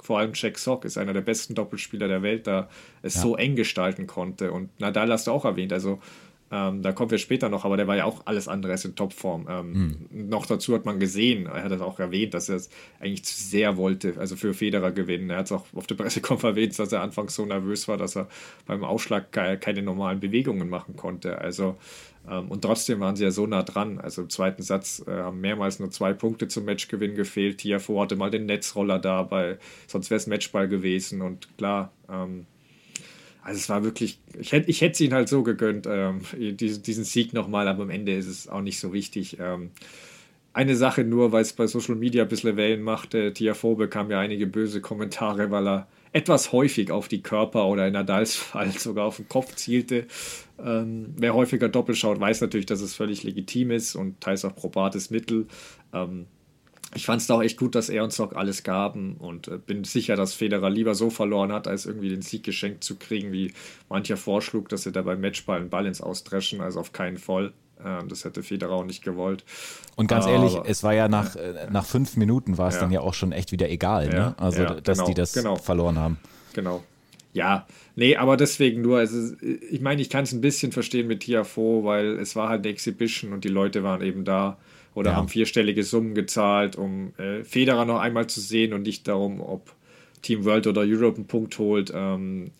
[0.08, 2.70] vor allem Jack Sock ist einer der besten Doppelspieler der Welt, da
[3.02, 3.20] es ja.
[3.20, 4.52] so eng gestalten konnte.
[4.52, 5.98] Und Nadal hast du auch erwähnt, also
[6.50, 8.94] ähm, da kommen wir später noch, aber der war ja auch alles andere als in
[8.94, 9.46] Topform.
[9.50, 10.28] Ähm, mhm.
[10.30, 13.34] Noch dazu hat man gesehen, er hat das auch erwähnt, dass er es eigentlich zu
[13.38, 15.28] sehr wollte, also für Federer gewinnen.
[15.28, 18.16] Er hat es auch auf der Pressekonferenz erwähnt, dass er anfangs so nervös war, dass
[18.16, 18.28] er
[18.64, 21.36] beim Ausschlag keine normalen Bewegungen machen konnte.
[21.36, 21.76] Also
[22.36, 23.98] und trotzdem waren sie ja so nah dran.
[23.98, 27.58] Also im zweiten Satz äh, haben mehrmals nur zwei Punkte zum Matchgewinn gefehlt.
[27.58, 31.22] Tiafo hatte mal den Netzroller dabei, sonst wäre es Matchball gewesen.
[31.22, 32.46] Und klar, ähm,
[33.42, 37.04] also es war wirklich, ich hätte ich hätte ihn halt so gegönnt, ähm, diesen, diesen
[37.04, 39.38] Sieg nochmal, aber am Ende ist es auch nicht so wichtig.
[39.40, 39.70] Ähm,
[40.52, 44.20] eine Sache nur, weil es bei Social Media ein bisschen Wellen machte, Tiafo bekam ja
[44.20, 49.06] einige böse Kommentare, weil er etwas häufig auf die Körper oder in Nadals Fall sogar
[49.06, 50.06] auf den Kopf zielte.
[50.62, 54.54] Ähm, wer häufiger Doppel schaut, weiß natürlich, dass es völlig legitim ist und teils auch
[54.54, 55.46] probates Mittel.
[55.92, 56.26] Ähm,
[56.94, 59.58] ich fand es da auch echt gut, dass er uns noch alles gaben und äh,
[59.58, 63.30] bin sicher, dass Federer lieber so verloren hat, als irgendwie den Sieg geschenkt zu kriegen,
[63.30, 63.52] wie
[63.88, 67.52] mancher vorschlug, dass er da beim Matchball einen Ball ins Ausdreschen, also auf keinen Fall.
[67.84, 69.44] Ähm, das hätte Federer auch nicht gewollt.
[69.96, 72.80] Und ganz Aber, ehrlich, es war ja nach, äh, nach fünf Minuten war es ja.
[72.82, 74.34] dann ja auch schon echt wieder egal, ja, ne?
[74.38, 75.56] Also, ja, dass genau, die das genau.
[75.56, 76.18] verloren haben.
[76.54, 76.82] Genau.
[77.34, 79.34] Ja, nee, aber deswegen nur, also
[79.70, 82.72] ich meine, ich kann es ein bisschen verstehen mit Tiafo, weil es war halt eine
[82.72, 84.56] Exhibition und die Leute waren eben da
[84.94, 89.40] oder haben vierstellige Summen gezahlt, um äh, Federer noch einmal zu sehen und nicht darum,
[89.40, 89.72] ob
[90.22, 91.92] Team World oder Europe einen Punkt holt.
[91.94, 92.50] Ähm,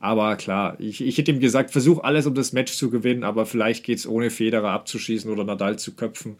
[0.00, 3.46] aber klar, ich, ich hätte ihm gesagt, versuch alles, um das Match zu gewinnen, aber
[3.46, 6.36] vielleicht geht es ohne Federer abzuschießen oder Nadal zu köpfen.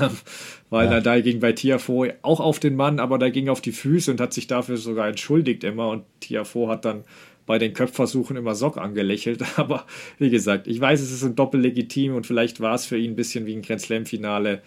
[0.70, 0.94] Weil ja.
[0.94, 4.20] Nadal ging bei Tiafoe auch auf den Mann, aber da ging auf die Füße und
[4.20, 5.88] hat sich dafür sogar entschuldigt immer.
[5.88, 7.04] Und Tiafoe hat dann
[7.46, 9.42] bei den Köpfversuchen immer Sock angelächelt.
[9.56, 9.84] Aber
[10.18, 13.12] wie gesagt, ich weiß, es ist ein Doppel legitim und vielleicht war es für ihn
[13.12, 14.62] ein bisschen wie ein Grand Slam-Finale.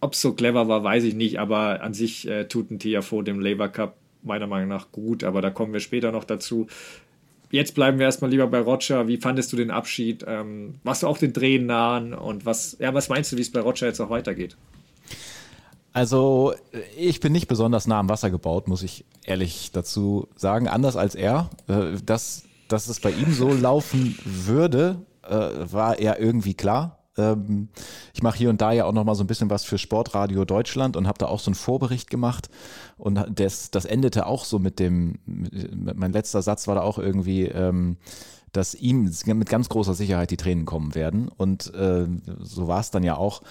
[0.00, 3.24] Ob es so clever war, weiß ich nicht, aber an sich äh, tut ein Tiafoe
[3.24, 6.66] dem Labour Cup meiner Meinung nach gut, aber da kommen wir später noch dazu.
[7.54, 9.06] Jetzt bleiben wir erstmal lieber bei Roger.
[9.06, 10.24] Wie fandest du den Abschied?
[10.26, 12.12] Ähm, warst du auch den Drehen nahen?
[12.12, 14.56] Und was, ja, was meinst du, wie es bei Roger jetzt auch weitergeht?
[15.92, 16.52] Also,
[16.98, 20.66] ich bin nicht besonders nah am Wasser gebaut, muss ich ehrlich dazu sagen.
[20.66, 21.48] Anders als er.
[21.68, 27.03] Äh, dass, dass es bei ihm so laufen würde, äh, war ja irgendwie klar.
[27.16, 27.68] Ähm,
[28.12, 30.44] ich mache hier und da ja auch noch mal so ein bisschen was für Sportradio
[30.44, 32.48] Deutschland und habe da auch so einen Vorbericht gemacht.
[32.96, 36.98] Und das, das endete auch so mit dem, mit, mein letzter Satz war da auch
[36.98, 37.96] irgendwie, ähm,
[38.56, 42.06] dass ihm mit ganz großer Sicherheit die Tränen kommen werden und äh,
[42.40, 43.42] so war es dann ja auch.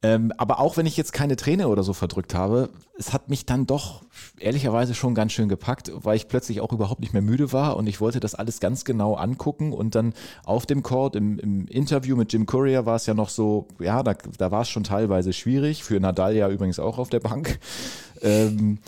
[0.00, 3.46] Ähm, aber auch wenn ich jetzt keine Träne oder so verdrückt habe, es hat mich
[3.46, 4.04] dann doch
[4.38, 7.88] ehrlicherweise schon ganz schön gepackt, weil ich plötzlich auch überhaupt nicht mehr müde war und
[7.88, 12.16] ich wollte das alles ganz genau angucken und dann auf dem Court im, im Interview
[12.16, 15.32] mit Jim Courier war es ja noch so, ja, da, da war es schon teilweise
[15.32, 17.58] schwierig, für Nadal ja übrigens auch auf der Bank.
[18.22, 18.78] Ähm,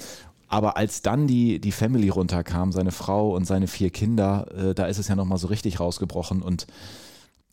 [0.50, 4.86] aber als dann die, die Family runterkam, seine Frau und seine vier Kinder, äh, da
[4.86, 6.66] ist es ja nochmal so richtig rausgebrochen und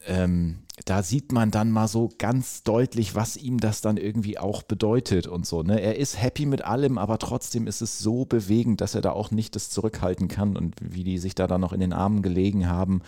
[0.07, 4.63] ähm, da sieht man dann mal so ganz deutlich, was ihm das dann irgendwie auch
[4.63, 5.62] bedeutet und so.
[5.62, 5.79] Ne?
[5.79, 9.29] Er ist happy mit allem, aber trotzdem ist es so bewegend, dass er da auch
[9.29, 12.67] nicht das zurückhalten kann und wie die sich da dann noch in den Armen gelegen
[12.67, 13.01] haben.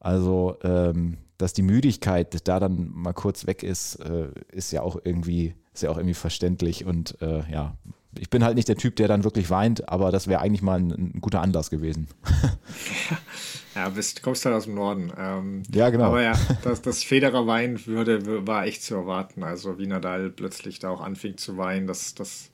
[0.00, 4.98] Also, ähm, dass die Müdigkeit da dann mal kurz weg ist, äh, ist ja auch
[5.02, 7.76] irgendwie, ist ja auch irgendwie verständlich und äh, ja,
[8.18, 10.78] ich bin halt nicht der Typ, der dann wirklich weint, aber das wäre eigentlich mal
[10.78, 12.08] ein, ein, guter Anlass gewesen.
[13.74, 15.12] ja, bist, kommst halt aus dem Norden.
[15.16, 16.04] Ähm, ja, genau.
[16.04, 19.42] Aber ja, dass das Federer weinen würde, war echt zu erwarten.
[19.42, 22.50] Also wie Nadal plötzlich da auch anfing zu weinen, das, das,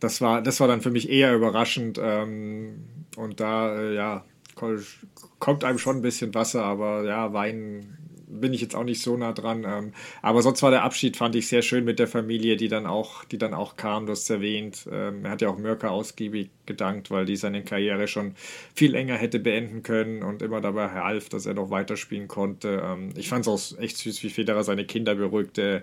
[0.00, 1.98] das, war, das war dann für mich eher überraschend.
[2.02, 2.84] Ähm,
[3.16, 4.24] und da, äh, ja,
[5.38, 7.97] kommt einem schon ein bisschen Wasser, aber ja, weinen
[8.28, 9.64] bin ich jetzt auch nicht so nah dran.
[9.66, 12.86] Ähm, aber sonst war der Abschied, fand ich sehr schön mit der Familie, die dann
[12.86, 14.88] auch, die dann auch kam, du hast erwähnt.
[14.90, 18.34] Ähm, er hat ja auch Mirka ausgiebig gedankt, weil die seine Karriere schon
[18.74, 22.82] viel länger hätte beenden können und immer dabei half, dass er noch weiterspielen konnte.
[22.84, 25.82] Ähm, ich fand es auch echt süß, wie Federer seine Kinder beruhigte.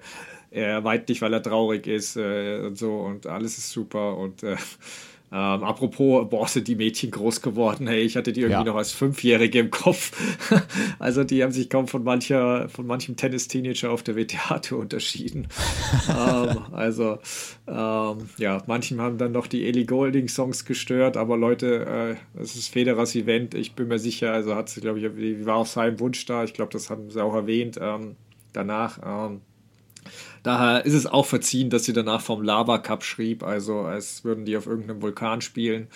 [0.52, 4.44] Er weint nicht, weil er traurig ist äh, und so und alles ist super und
[4.44, 4.56] äh,
[5.32, 7.88] ähm, apropos, boah, sind die Mädchen groß geworden.
[7.88, 8.64] Hey, ich hatte die irgendwie ja.
[8.64, 10.12] noch als Fünfjährige im Kopf.
[11.00, 15.48] also die haben sich kaum von mancher, von manchem Tennis-Teenager auf der WTA-Tour unterschieden.
[16.10, 17.18] ähm, also
[17.68, 22.70] ähm, ja, manchen haben dann noch die Ellie Golding-Songs gestört, aber Leute, äh, es ist
[22.70, 23.56] Federers Event.
[23.56, 26.44] Ich bin mir sicher, also hat sie, glaube ich, war auf seinem Wunsch da.
[26.44, 28.16] Ich glaube, das haben sie auch erwähnt ähm,
[28.54, 29.00] danach.
[30.44, 34.46] Daher ist es auch verziehen, dass sie danach vom Lava Cup schrieb, also als würden
[34.46, 35.88] die auf irgendeinem Vulkan spielen.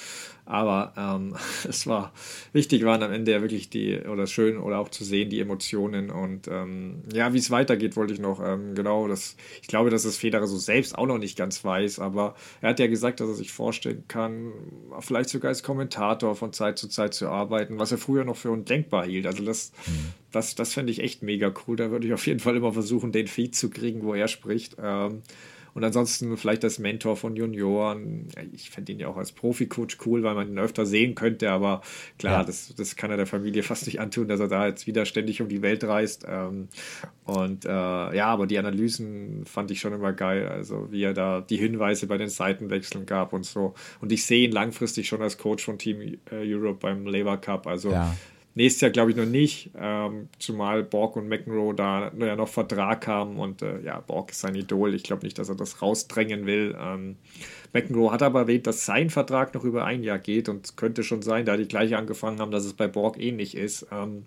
[0.49, 1.35] Aber ähm,
[1.69, 2.11] es war
[2.53, 6.09] wichtig, waren am Ende ja wirklich die, oder schön oder auch zu sehen, die Emotionen.
[6.09, 8.43] Und ähm, ja, wie es weitergeht, wollte ich noch.
[8.43, 11.99] Ähm, genau, das, ich glaube, dass es Federer so selbst auch noch nicht ganz weiß,
[11.99, 14.51] aber er hat ja gesagt, dass er sich vorstellen kann,
[15.01, 18.49] vielleicht sogar als Kommentator von Zeit zu Zeit zu arbeiten, was er früher noch für
[18.49, 19.27] undenkbar hielt.
[19.27, 20.13] Also das, mhm.
[20.31, 21.75] das, das fände ich echt mega cool.
[21.75, 24.77] Da würde ich auf jeden Fall immer versuchen, den Feed zu kriegen, wo er spricht.
[24.81, 25.21] Ähm,
[25.79, 28.27] und ansonsten vielleicht als Mentor von Junioren.
[28.51, 31.81] Ich fände ihn ja auch als Profi-Coach cool, weil man ihn öfter sehen könnte, aber
[32.17, 32.43] klar, ja.
[32.43, 35.41] das, das kann er der Familie fast nicht antun, dass er da jetzt wieder ständig
[35.41, 36.25] um die Welt reist.
[36.27, 36.67] Ähm,
[37.23, 40.49] und äh, ja, aber die Analysen fand ich schon immer geil.
[40.49, 43.73] Also wie er da die Hinweise bei den Seitenwechseln gab und so.
[44.01, 47.67] Und ich sehe ihn langfristig schon als Coach von Team äh, Europe beim Labour Cup.
[47.67, 48.13] Also ja
[48.55, 53.07] Nächstes Jahr glaube ich noch nicht, ähm, zumal Borg und McEnroe da ja noch Vertrag
[53.07, 54.95] haben und äh, ja, Borg ist sein Idol.
[54.95, 56.75] Ich glaube nicht, dass er das rausdrängen will.
[56.79, 57.15] Ähm,
[57.73, 61.03] McEnroe hat aber erwähnt, dass sein Vertrag noch über ein Jahr geht und es könnte
[61.03, 63.85] schon sein, da die gleich angefangen haben, dass es bei Borg ähnlich ist.
[63.91, 64.25] Ähm,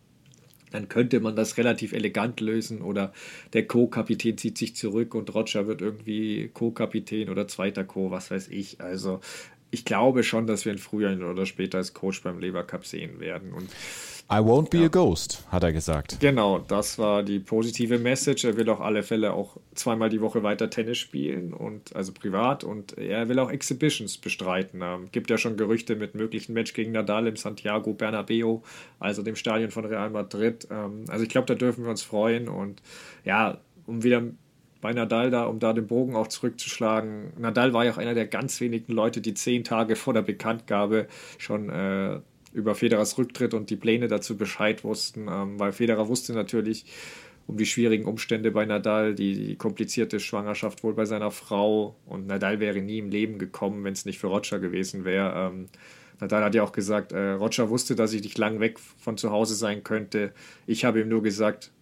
[0.71, 3.13] dann könnte man das relativ elegant lösen oder
[3.53, 8.49] der Co-Kapitän zieht sich zurück und Roger wird irgendwie Co-Kapitän oder zweiter Co, was weiß
[8.49, 8.81] ich.
[8.81, 9.21] Also
[9.71, 13.21] ich glaube schon, dass wir ihn früher oder später als Coach beim Lever Cup sehen
[13.21, 13.53] werden.
[13.53, 13.69] Und
[14.33, 14.87] I won't be ja.
[14.87, 16.19] a ghost, hat er gesagt.
[16.21, 18.45] Genau, das war die positive Message.
[18.45, 22.65] Er will auf alle Fälle auch zweimal die Woche weiter Tennis spielen und also privat
[22.65, 24.81] und er will auch Exhibitions bestreiten.
[24.83, 28.63] Ähm, gibt ja schon Gerüchte mit möglichen Match gegen Nadal im Santiago Bernabeo,
[28.99, 30.67] also dem Stadion von Real Madrid.
[30.71, 32.81] Ähm, also ich glaube, da dürfen wir uns freuen und
[33.27, 34.23] ja, um wieder
[34.81, 37.35] bei Nadal da, um da den Bogen auch zurückzuschlagen.
[37.39, 41.07] Nadal war ja auch einer der ganz wenigen Leute, die zehn Tage vor der Bekanntgabe
[41.37, 42.21] schon äh,
[42.53, 46.87] über Federers Rücktritt und die Pläne dazu Bescheid wussten, ähm, weil Federer wusste natürlich
[47.47, 52.27] um die schwierigen Umstände bei Nadal, die, die, komplizierte Schwangerschaft wohl bei seiner Frau und
[52.27, 55.51] Nadal wäre nie im Leben gekommen, wenn es nicht für Roger gewesen wäre.
[55.51, 55.69] Ähm,
[56.21, 59.31] Nadal hat ja auch gesagt, äh, Roger wusste, dass ich nicht lang weg von zu
[59.31, 60.33] Hause sein könnte.
[60.67, 61.73] Ich habe ihm nur gesagt,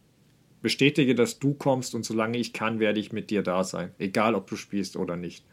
[0.62, 4.34] bestätige, dass du kommst und solange ich kann, werde ich mit dir da sein, egal
[4.34, 5.44] ob du spielst oder nicht.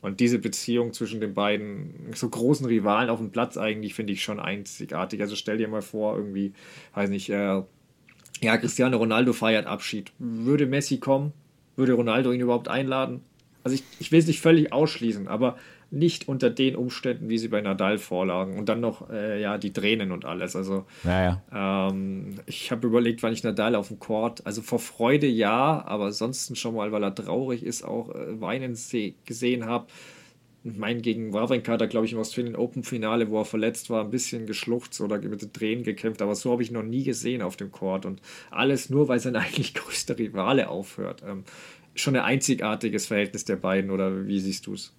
[0.00, 4.22] Und diese Beziehung zwischen den beiden so großen Rivalen auf dem Platz eigentlich finde ich
[4.22, 5.20] schon einzigartig.
[5.20, 6.52] Also stell dir mal vor, irgendwie,
[6.94, 7.62] weiß nicht, äh,
[8.40, 10.12] ja, Cristiano Ronaldo feiert Abschied.
[10.18, 11.32] Würde Messi kommen?
[11.74, 13.22] Würde Ronaldo ihn überhaupt einladen?
[13.64, 15.58] Also ich, ich will es nicht völlig ausschließen, aber
[15.90, 18.58] nicht unter den Umständen, wie sie bei Nadal vorlagen.
[18.58, 20.54] Und dann noch äh, ja die Tränen und alles.
[20.54, 21.88] Also ja, ja.
[21.90, 26.06] Ähm, ich habe überlegt, wann ich Nadal auf dem Court, also vor Freude ja, aber
[26.06, 28.76] ansonsten schon mal, weil er traurig ist, auch äh, weinen
[29.24, 29.86] gesehen habe.
[30.64, 34.04] Mein gegen Wawrinka hat er, glaube ich, im Australian Open Finale, wo er verletzt war,
[34.04, 36.20] ein bisschen geschluchzt oder mit den Tränen gekämpft.
[36.20, 38.04] Aber so habe ich noch nie gesehen auf dem Court.
[38.04, 38.20] Und
[38.50, 41.22] alles nur, weil sein eigentlich größter Rivale aufhört.
[41.26, 41.44] Ähm,
[41.94, 44.92] schon ein einzigartiges Verhältnis der beiden, oder wie siehst du es?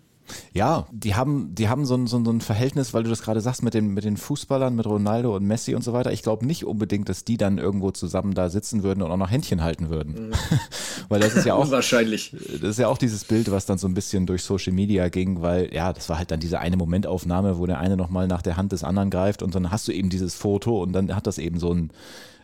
[0.53, 3.63] Ja, die haben, die haben so ein, so ein Verhältnis, weil du das gerade sagst,
[3.63, 6.11] mit den, mit den Fußballern, mit Ronaldo und Messi und so weiter.
[6.11, 9.31] Ich glaube nicht unbedingt, dass die dann irgendwo zusammen da sitzen würden und auch noch
[9.31, 10.29] Händchen halten würden.
[10.29, 10.31] Mhm.
[11.09, 11.69] weil das ist ja auch.
[11.71, 12.35] Wahrscheinlich.
[12.61, 15.41] Das ist ja auch dieses Bild, was dann so ein bisschen durch Social Media ging,
[15.41, 18.57] weil ja, das war halt dann diese eine Momentaufnahme, wo der eine nochmal nach der
[18.57, 21.37] Hand des anderen greift und dann hast du eben dieses Foto und dann hat das
[21.37, 21.91] eben so ein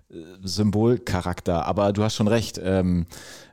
[0.10, 1.66] Symbolcharakter.
[1.66, 2.60] Aber du hast schon recht.
[2.64, 3.06] Ähm,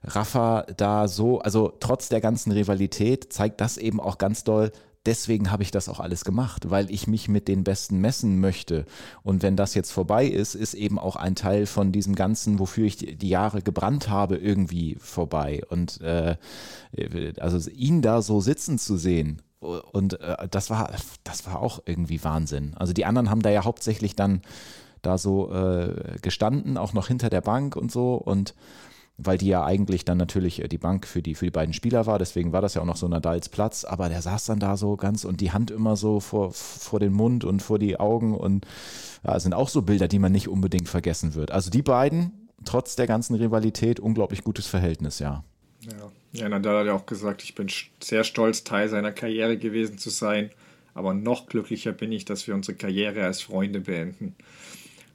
[0.05, 4.73] Rafa da so, also trotz der ganzen Rivalität zeigt das eben auch ganz doll,
[5.07, 8.85] deswegen habe ich das auch alles gemacht, weil ich mich mit den Besten messen möchte.
[9.23, 12.87] Und wenn das jetzt vorbei ist, ist eben auch ein Teil von diesem Ganzen, wofür
[12.87, 15.62] ich die, Jahre gebrannt habe, irgendwie vorbei.
[15.69, 16.37] Und äh,
[17.38, 19.43] also ihn da so sitzen zu sehen.
[19.61, 20.91] Und äh, das war,
[21.25, 22.75] das war auch irgendwie Wahnsinn.
[22.77, 24.43] Also die anderen haben da ja hauptsächlich dann
[25.03, 28.15] da so äh, gestanden, auch noch hinter der Bank und so.
[28.15, 28.55] Und
[29.19, 32.07] weil die ja eigentlich dann natürlich äh, die Bank für die, für die beiden Spieler
[32.07, 34.77] war, deswegen war das ja auch noch so Nadals Platz, aber der saß dann da
[34.77, 38.35] so ganz und die Hand immer so vor, vor den Mund und vor die Augen
[38.35, 38.67] und
[39.25, 41.51] ja, sind auch so Bilder, die man nicht unbedingt vergessen wird.
[41.51, 45.45] Also die beiden, trotz der ganzen Rivalität, unglaublich gutes Verhältnis, ja.
[45.81, 47.69] Ja, ja Nadal hat ja auch gesagt, ich bin
[48.03, 50.51] sehr stolz, Teil seiner Karriere gewesen zu sein,
[50.95, 54.35] aber noch glücklicher bin ich, dass wir unsere Karriere als Freunde beenden.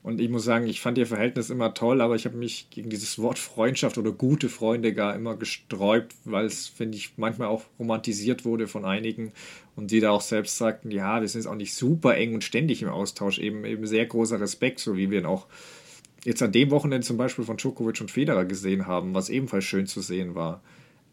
[0.07, 2.89] Und ich muss sagen, ich fand ihr Verhältnis immer toll, aber ich habe mich gegen
[2.89, 7.63] dieses Wort Freundschaft oder gute Freunde gar immer gesträubt, weil es, finde ich, manchmal auch
[7.77, 9.33] romantisiert wurde von einigen
[9.75, 12.45] und die da auch selbst sagten, ja, wir sind jetzt auch nicht super eng und
[12.45, 15.45] ständig im Austausch, eben, eben sehr großer Respekt, so wie wir ihn auch
[16.23, 19.87] jetzt an dem Wochenende zum Beispiel von Djokovic und Federer gesehen haben, was ebenfalls schön
[19.87, 20.61] zu sehen war.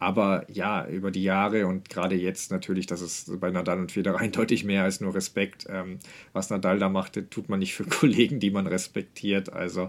[0.04, 4.18] Aber ja, über die Jahre und gerade jetzt natürlich, das ist bei Nadal und Federer
[4.20, 5.66] eindeutig mehr als nur Respekt.
[5.70, 5.98] Ähm,
[6.34, 9.50] was Nadal da machte, tut man nicht für Kollegen, die man respektiert.
[9.50, 9.88] Also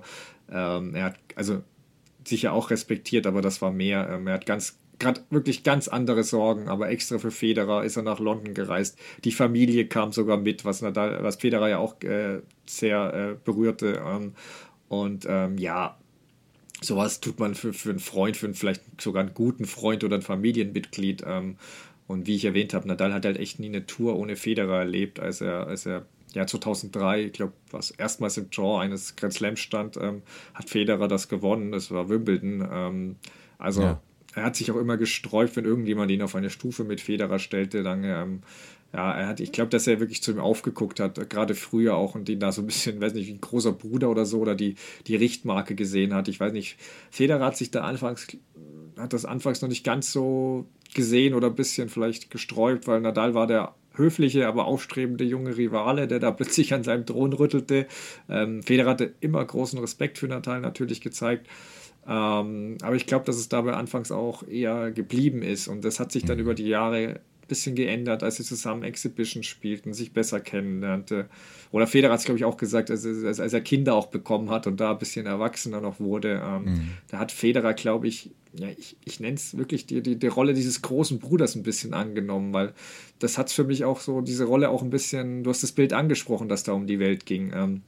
[0.49, 1.63] ähm, er hat also
[2.25, 4.07] sicher auch respektiert, aber das war mehr.
[4.09, 8.03] Ähm, er hat ganz gerade wirklich ganz andere Sorgen, aber extra für Federer ist er
[8.03, 8.97] nach London gereist.
[9.25, 14.01] Die Familie kam sogar mit, was Nadal, was Federer ja auch äh, sehr äh, berührte.
[14.07, 14.31] Ähm,
[14.87, 15.97] und ähm, ja,
[16.81, 20.17] sowas tut man für, für einen Freund, für einen, vielleicht sogar einen guten Freund oder
[20.17, 21.23] ein Familienmitglied.
[21.25, 21.57] Ähm,
[22.07, 25.19] und wie ich erwähnt habe, Nadal hat halt echt nie eine Tour ohne Federer erlebt,
[25.19, 29.55] als er, als er ja 2003, ich glaube, was erstmals im Draw eines Grand Slam
[29.55, 30.21] stand, ähm,
[30.53, 31.71] hat Federer das gewonnen.
[31.71, 32.67] Das war Wimbledon.
[32.71, 33.15] Ähm,
[33.57, 34.01] also ja.
[34.35, 37.83] er hat sich auch immer gesträubt, wenn irgendjemand ihn auf eine Stufe mit Federer stellte,
[37.83, 38.41] dann ähm,
[38.95, 42.15] ja, er hat, ich glaube, dass er wirklich zu ihm aufgeguckt hat, gerade früher auch
[42.15, 44.55] und ihn da so ein bisschen, weiß nicht, wie ein großer Bruder oder so oder
[44.55, 44.75] die,
[45.07, 46.29] die Richtmarke gesehen hat.
[46.29, 46.77] Ich weiß nicht,
[47.11, 48.27] Federer hat sich da anfangs,
[48.97, 53.33] hat das anfangs noch nicht ganz so gesehen oder ein bisschen vielleicht gesträubt, weil Nadal
[53.33, 57.87] war der höfliche, aber aufstrebende junge Rivale, der da plötzlich an seinem Thron rüttelte.
[58.29, 61.47] Ähm, Federer hatte immer großen Respekt für Natal natürlich gezeigt.
[62.07, 66.13] Ähm, aber ich glaube, dass es dabei anfangs auch eher geblieben ist und das hat
[66.13, 66.43] sich dann mhm.
[66.43, 71.27] über die Jahre bisschen geändert, als sie zusammen Exhibition spielten, sich besser kennenlernte.
[71.71, 74.49] Oder Federer hat es, glaube ich, auch gesagt, als, als, als, er Kinder auch bekommen
[74.49, 76.41] hat und da ein bisschen erwachsener noch wurde.
[76.43, 76.89] Ähm, mhm.
[77.09, 80.53] Da hat Federer, glaube ich, ja, ich, ich nenne es wirklich die, die, die Rolle
[80.53, 82.73] dieses großen Bruders ein bisschen angenommen, weil
[83.19, 85.93] das hat für mich auch so, diese Rolle auch ein bisschen, du hast das Bild
[85.93, 87.51] angesprochen, dass da um die Welt ging.
[87.53, 87.81] Ähm,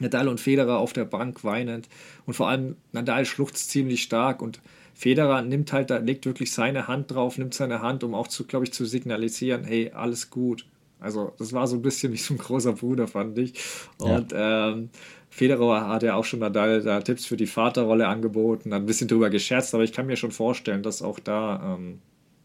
[0.00, 1.88] Nadal und Federer auf der Bank weinend
[2.26, 4.60] und vor allem Nadal schluchzt ziemlich stark und
[4.98, 8.44] Federer nimmt halt, da legt wirklich seine Hand drauf, nimmt seine Hand, um auch zu,
[8.44, 10.66] glaube ich, zu signalisieren, hey, alles gut.
[10.98, 13.62] Also das war so ein bisschen wie so ein großer Bruder, fand ich.
[13.98, 14.70] Und ja.
[14.70, 14.90] ähm,
[15.30, 19.06] Federer hat ja auch schon Nadal da Tipps für die Vaterrolle angeboten, hat ein bisschen
[19.06, 22.00] drüber gescherzt, aber ich kann mir schon vorstellen, dass auch da ähm,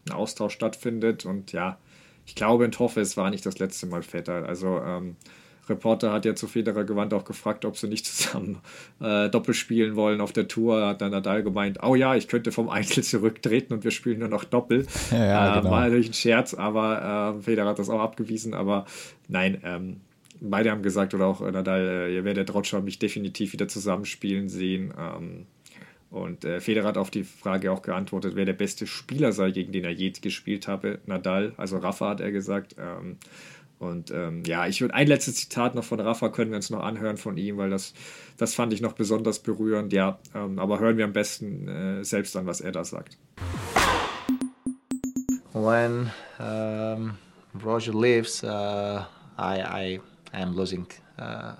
[0.06, 1.26] ein Austausch stattfindet.
[1.26, 1.76] Und ja,
[2.24, 4.46] ich glaube und hoffe, es war nicht das letzte Mal Vetter.
[4.46, 5.16] Also ähm,
[5.68, 8.58] Reporter hat ja zu Federer gewandt auch gefragt, ob sie nicht zusammen
[9.00, 10.86] äh, Doppel spielen wollen auf der Tour.
[10.86, 14.28] Hat dann Nadal gemeint, oh ja, ich könnte vom Einzel zurücktreten und wir spielen nur
[14.28, 14.86] noch Doppel.
[15.10, 15.70] Ja, ja, äh, genau.
[15.70, 18.54] War natürlich ein Scherz, aber äh, Federer hat das auch abgewiesen.
[18.54, 18.86] Aber
[19.28, 20.00] nein, ähm,
[20.40, 24.92] beide haben gesagt, oder auch Nadal, äh, ihr werdet Roger mich definitiv wieder zusammenspielen sehen.
[24.98, 25.46] Ähm,
[26.10, 29.72] und äh, Federer hat auf die Frage auch geantwortet, wer der beste Spieler sei, gegen
[29.72, 31.00] den er je gespielt habe.
[31.06, 32.76] Nadal, also Rafa hat er gesagt.
[32.78, 33.16] Ähm,
[33.78, 36.82] und ähm, ja, ich würde ein letztes Zitat noch von Rafa können wir uns noch
[36.82, 37.92] anhören von ihm, weil das,
[38.36, 39.92] das fand ich noch besonders berührend.
[39.92, 43.18] Ja, ähm, aber hören wir am besten äh, selbst an, was er da sagt.
[45.52, 47.16] When um,
[47.64, 49.04] Roger leaves, uh,
[49.38, 50.00] I, I
[50.32, 50.86] am losing
[51.18, 51.52] uh,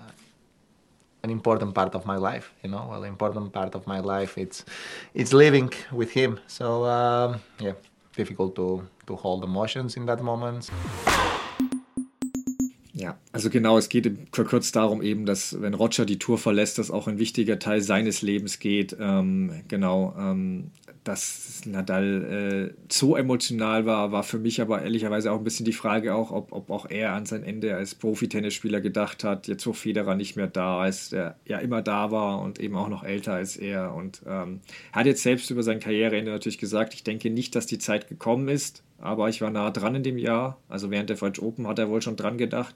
[1.23, 2.53] an important part of my life.
[2.63, 4.65] You know, well, important part of my life it's
[5.13, 6.39] it's living with him.
[6.47, 7.73] So um, yeah,
[8.15, 10.69] difficult to to hold emotions in that moment.
[13.05, 16.89] Ja, also genau, es geht kurz darum eben, dass wenn Roger die Tour verlässt, dass
[16.89, 18.97] auch ein wichtiger Teil seines Lebens geht.
[18.99, 20.71] Ähm, genau, ähm,
[21.03, 25.71] dass Nadal äh, so emotional war, war für mich aber ehrlicherweise auch ein bisschen die
[25.71, 29.73] Frage auch, ob, ob auch er an sein Ende als Profi-Tennisspieler gedacht hat, jetzt wo
[29.73, 33.33] Federer nicht mehr da ist, der ja immer da war und eben auch noch älter
[33.33, 33.93] als er.
[33.93, 34.61] Und ähm,
[34.93, 38.47] hat jetzt selbst über sein Karriereende natürlich gesagt, ich denke nicht, dass die Zeit gekommen
[38.47, 40.57] ist, aber ich war nah dran in dem Jahr.
[40.69, 42.75] Also während der French Open hat er wohl schon dran gedacht.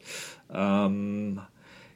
[0.54, 1.40] Ähm,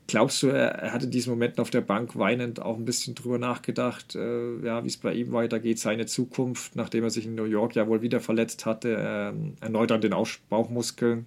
[0.07, 4.15] glaubst du, er, hatte diesen Moment auf der Bank weinend auch ein bisschen drüber nachgedacht,
[4.15, 7.75] äh, ja, wie es bei ihm weitergeht, seine Zukunft, nachdem er sich in New York
[7.75, 10.13] ja wohl wieder verletzt hatte, ähm, erneut an den
[10.49, 11.25] Bauchmuskeln.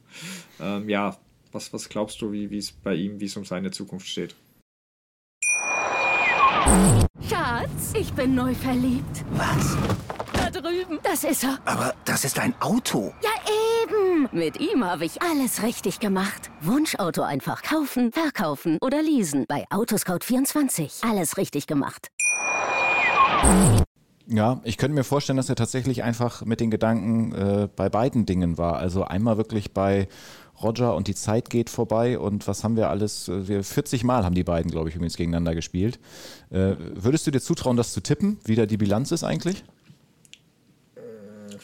[0.60, 1.16] Ähm, ja,
[1.52, 4.34] was, was glaubst du, wie es bei ihm, wie es um seine Zukunft steht?
[7.28, 9.24] Schatz, ich bin neu verliebt.
[9.32, 9.76] Was?
[10.60, 10.98] Drüben.
[11.02, 11.58] Das ist er.
[11.64, 13.12] Aber das ist ein Auto.
[13.22, 13.30] Ja,
[13.82, 14.28] eben.
[14.32, 16.50] Mit ihm habe ich alles richtig gemacht.
[16.60, 19.44] Wunschauto einfach kaufen, verkaufen oder leasen.
[19.48, 21.08] Bei Autoscout24.
[21.08, 22.08] Alles richtig gemacht.
[24.28, 28.26] Ja, ich könnte mir vorstellen, dass er tatsächlich einfach mit den Gedanken äh, bei beiden
[28.26, 28.76] Dingen war.
[28.76, 30.08] Also einmal wirklich bei
[30.60, 33.28] Roger und die Zeit geht vorbei und was haben wir alles?
[33.28, 36.00] Äh, wir 40 Mal haben die beiden, glaube ich, übrigens gegeneinander gespielt.
[36.50, 39.64] Äh, würdest du dir zutrauen, das zu tippen, wie da die Bilanz ist eigentlich?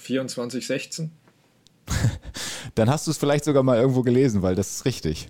[0.03, 1.11] 24, 16.
[2.75, 5.29] Dann hast du es vielleicht sogar mal irgendwo gelesen, weil das ist richtig.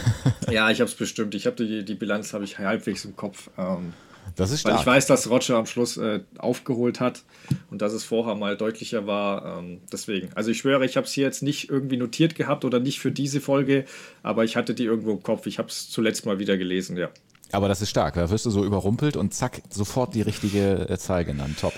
[0.50, 1.34] ja, ich habe es bestimmt.
[1.34, 3.50] Ich habe die, die Bilanz habe ich halbwegs im Kopf.
[3.56, 3.92] Ähm,
[4.36, 4.74] das ist stark.
[4.74, 7.22] Weil ich weiß, dass Roger am Schluss äh, aufgeholt hat
[7.70, 9.58] und dass es vorher mal deutlicher war.
[9.58, 10.30] Ähm, deswegen.
[10.34, 13.12] Also ich schwöre, ich habe es hier jetzt nicht irgendwie notiert gehabt oder nicht für
[13.12, 13.84] diese Folge,
[14.22, 15.46] aber ich hatte die irgendwo im Kopf.
[15.46, 17.08] Ich habe es zuletzt mal wieder gelesen, ja.
[17.52, 18.14] Aber das ist stark.
[18.14, 21.58] Da wirst du so überrumpelt und zack, sofort die richtige äh, Zahl genannt.
[21.60, 21.74] Top.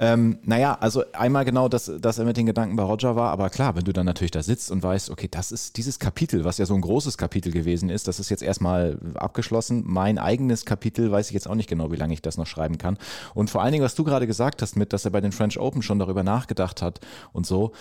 [0.00, 3.50] Ähm, naja, also einmal genau, dass, dass er mit den Gedanken bei Roger war, aber
[3.50, 6.58] klar, wenn du dann natürlich da sitzt und weißt, okay, das ist dieses Kapitel, was
[6.58, 9.82] ja so ein großes Kapitel gewesen ist, das ist jetzt erstmal abgeschlossen.
[9.86, 12.78] Mein eigenes Kapitel weiß ich jetzt auch nicht genau, wie lange ich das noch schreiben
[12.78, 12.96] kann.
[13.34, 15.58] Und vor allen Dingen, was du gerade gesagt hast, mit, dass er bei den French
[15.58, 17.00] Open schon darüber nachgedacht hat
[17.32, 17.72] und so,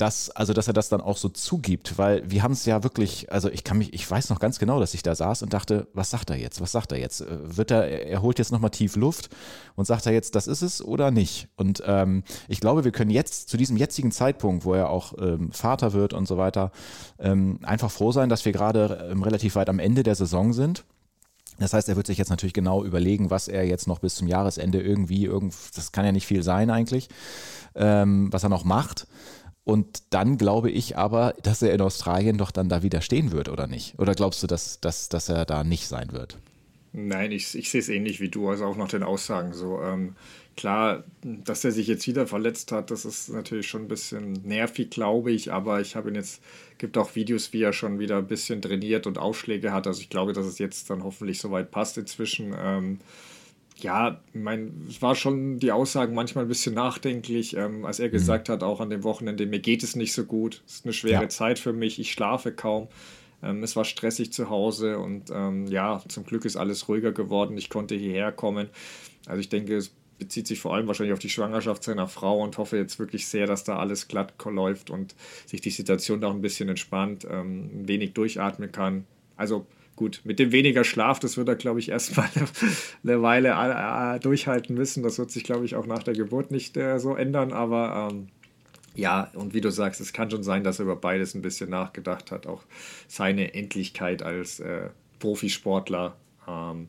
[0.00, 3.30] dass, also dass er das dann auch so zugibt, weil wir haben es ja wirklich,
[3.30, 5.88] also ich kann mich, ich weiß noch ganz genau, dass ich da saß und dachte,
[5.92, 6.60] was sagt er jetzt?
[6.60, 7.20] Was sagt er jetzt?
[7.20, 9.28] Äh, wird er, er holt jetzt nochmal tief Luft
[9.76, 11.48] und sagt er jetzt, das ist es oder nicht?
[11.56, 15.52] Und ähm, ich glaube, wir können jetzt zu diesem jetzigen Zeitpunkt, wo er auch ähm,
[15.52, 16.72] Vater wird und so weiter,
[17.18, 20.84] ähm, einfach froh sein, dass wir gerade ähm, relativ weit am Ende der Saison sind.
[21.60, 24.26] Das heißt, er wird sich jetzt natürlich genau überlegen, was er jetzt noch bis zum
[24.26, 27.10] Jahresende irgendwie, irgend, das kann ja nicht viel sein eigentlich,
[27.74, 29.06] ähm, was er noch macht.
[29.70, 33.48] Und dann glaube ich aber, dass er in Australien doch dann da wieder stehen wird,
[33.48, 33.96] oder nicht?
[34.00, 36.38] Oder glaubst du, dass, dass, dass er da nicht sein wird?
[36.92, 39.80] Nein, ich, ich sehe es ähnlich wie du, also auch nach den Aussagen so.
[39.80, 40.16] Ähm,
[40.56, 44.90] klar, dass er sich jetzt wieder verletzt hat, das ist natürlich schon ein bisschen nervig,
[44.90, 46.42] glaube ich, aber ich habe ihn jetzt,
[46.78, 50.10] gibt auch Videos, wie er schon wieder ein bisschen trainiert und Aufschläge hat, also ich
[50.10, 52.56] glaube, dass es jetzt dann hoffentlich soweit passt inzwischen.
[52.58, 52.98] Ähm,
[53.82, 58.08] ja, ich meine, es war schon die Aussagen manchmal ein bisschen nachdenklich, ähm, als er
[58.08, 58.12] mhm.
[58.12, 60.92] gesagt hat, auch an dem Wochenende, mir geht es nicht so gut, es ist eine
[60.92, 61.28] schwere ja.
[61.28, 62.88] Zeit für mich, ich schlafe kaum.
[63.42, 67.56] Ähm, es war stressig zu Hause und ähm, ja, zum Glück ist alles ruhiger geworden.
[67.56, 68.68] Ich konnte hierher kommen.
[69.26, 72.58] Also ich denke, es bezieht sich vor allem wahrscheinlich auf die Schwangerschaft seiner Frau und
[72.58, 75.14] hoffe jetzt wirklich sehr, dass da alles glatt läuft und
[75.46, 79.06] sich die Situation auch ein bisschen entspannt, ähm, ein wenig durchatmen kann.
[79.36, 79.66] Also
[80.00, 82.26] gut, mit dem weniger Schlaf, das wird er, glaube ich, erstmal
[83.04, 85.02] eine Weile äh, äh, durchhalten müssen.
[85.02, 88.28] Das wird sich, glaube ich, auch nach der Geburt nicht äh, so ändern, aber ähm,
[88.94, 91.68] ja, und wie du sagst, es kann schon sein, dass er über beides ein bisschen
[91.68, 92.62] nachgedacht hat, auch
[93.08, 94.88] seine Endlichkeit als äh,
[95.18, 96.16] Profisportler.
[96.48, 96.88] Ähm,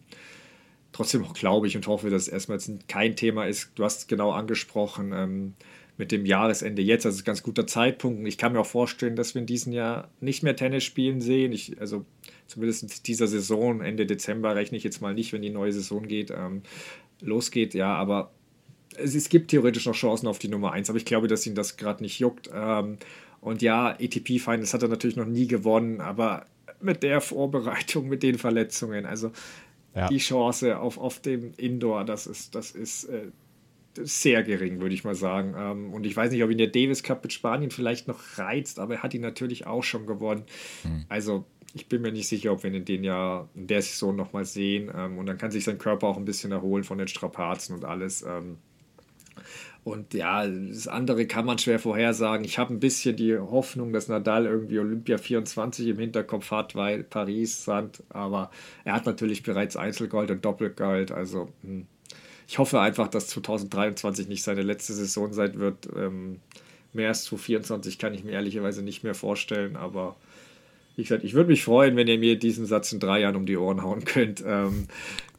[0.93, 3.72] trotzdem glaube ich und hoffe, dass es erstmal kein Thema ist.
[3.76, 5.53] Du hast genau angesprochen ähm,
[5.97, 8.26] mit dem Jahresende jetzt, also ganz guter Zeitpunkt.
[8.26, 11.51] Ich kann mir auch vorstellen, dass wir in diesem Jahr nicht mehr Tennis spielen sehen.
[11.51, 12.05] Ich, also
[12.51, 16.07] zumindest in dieser Saison, Ende Dezember rechne ich jetzt mal nicht, wenn die neue Saison
[16.07, 16.61] geht, ähm,
[17.21, 17.73] losgeht.
[17.73, 18.31] Ja, aber
[18.97, 21.55] es, es, gibt theoretisch noch Chancen auf die Nummer 1, aber ich glaube, dass ihn
[21.55, 22.49] das gerade nicht juckt.
[22.53, 22.97] Ähm,
[23.39, 26.45] und ja, ATP Finals hat er natürlich noch nie gewonnen, aber
[26.81, 29.31] mit der Vorbereitung, mit den Verletzungen, also
[29.95, 30.07] ja.
[30.07, 33.27] die Chance auf, auf dem Indoor, das ist, das ist äh,
[33.97, 35.53] sehr gering, würde ich mal sagen.
[35.57, 38.79] Ähm, und ich weiß nicht, ob ihn der Davis Cup mit Spanien vielleicht noch reizt,
[38.79, 40.43] aber er hat ihn natürlich auch schon gewonnen.
[40.83, 41.05] Mhm.
[41.09, 44.15] Also ich bin mir nicht sicher, ob wir ihn in den Jahr, in der Saison
[44.15, 44.91] nochmal sehen.
[44.95, 47.86] Ähm, und dann kann sich sein Körper auch ein bisschen erholen von den Strapazen und
[47.86, 48.24] alles.
[48.24, 48.57] Ähm,
[49.84, 52.45] und ja, das andere kann man schwer vorhersagen.
[52.45, 57.03] Ich habe ein bisschen die Hoffnung, dass Nadal irgendwie Olympia 24 im Hinterkopf hat, weil
[57.03, 58.51] Paris, Sand, aber
[58.84, 61.11] er hat natürlich bereits Einzelgold und Doppelgold.
[61.11, 61.88] Also hm.
[62.47, 65.88] ich hoffe einfach, dass 2023 nicht seine letzte Saison sein wird.
[65.95, 66.41] Ähm,
[66.93, 70.15] mehr als 2024 kann ich mir ehrlicherweise nicht mehr vorstellen, aber
[70.95, 73.45] wie gesagt, ich würde mich freuen, wenn ihr mir diesen Satz in drei Jahren um
[73.45, 74.43] die Ohren hauen könnt.
[74.45, 74.87] Ähm,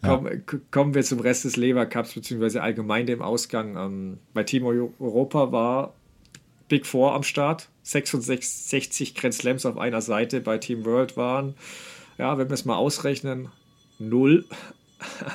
[0.02, 0.32] komm, ja.
[0.70, 3.76] Kommen wir zum Rest des Lever Cups, beziehungsweise allgemein dem Ausgang.
[3.76, 5.94] Ähm, bei Team Europa war
[6.68, 7.68] Big Four am Start.
[7.82, 10.40] 66 Grand Slams auf einer Seite.
[10.40, 11.54] Bei Team World waren,
[12.18, 13.48] ja, wenn wir es mal ausrechnen,
[13.98, 14.46] null.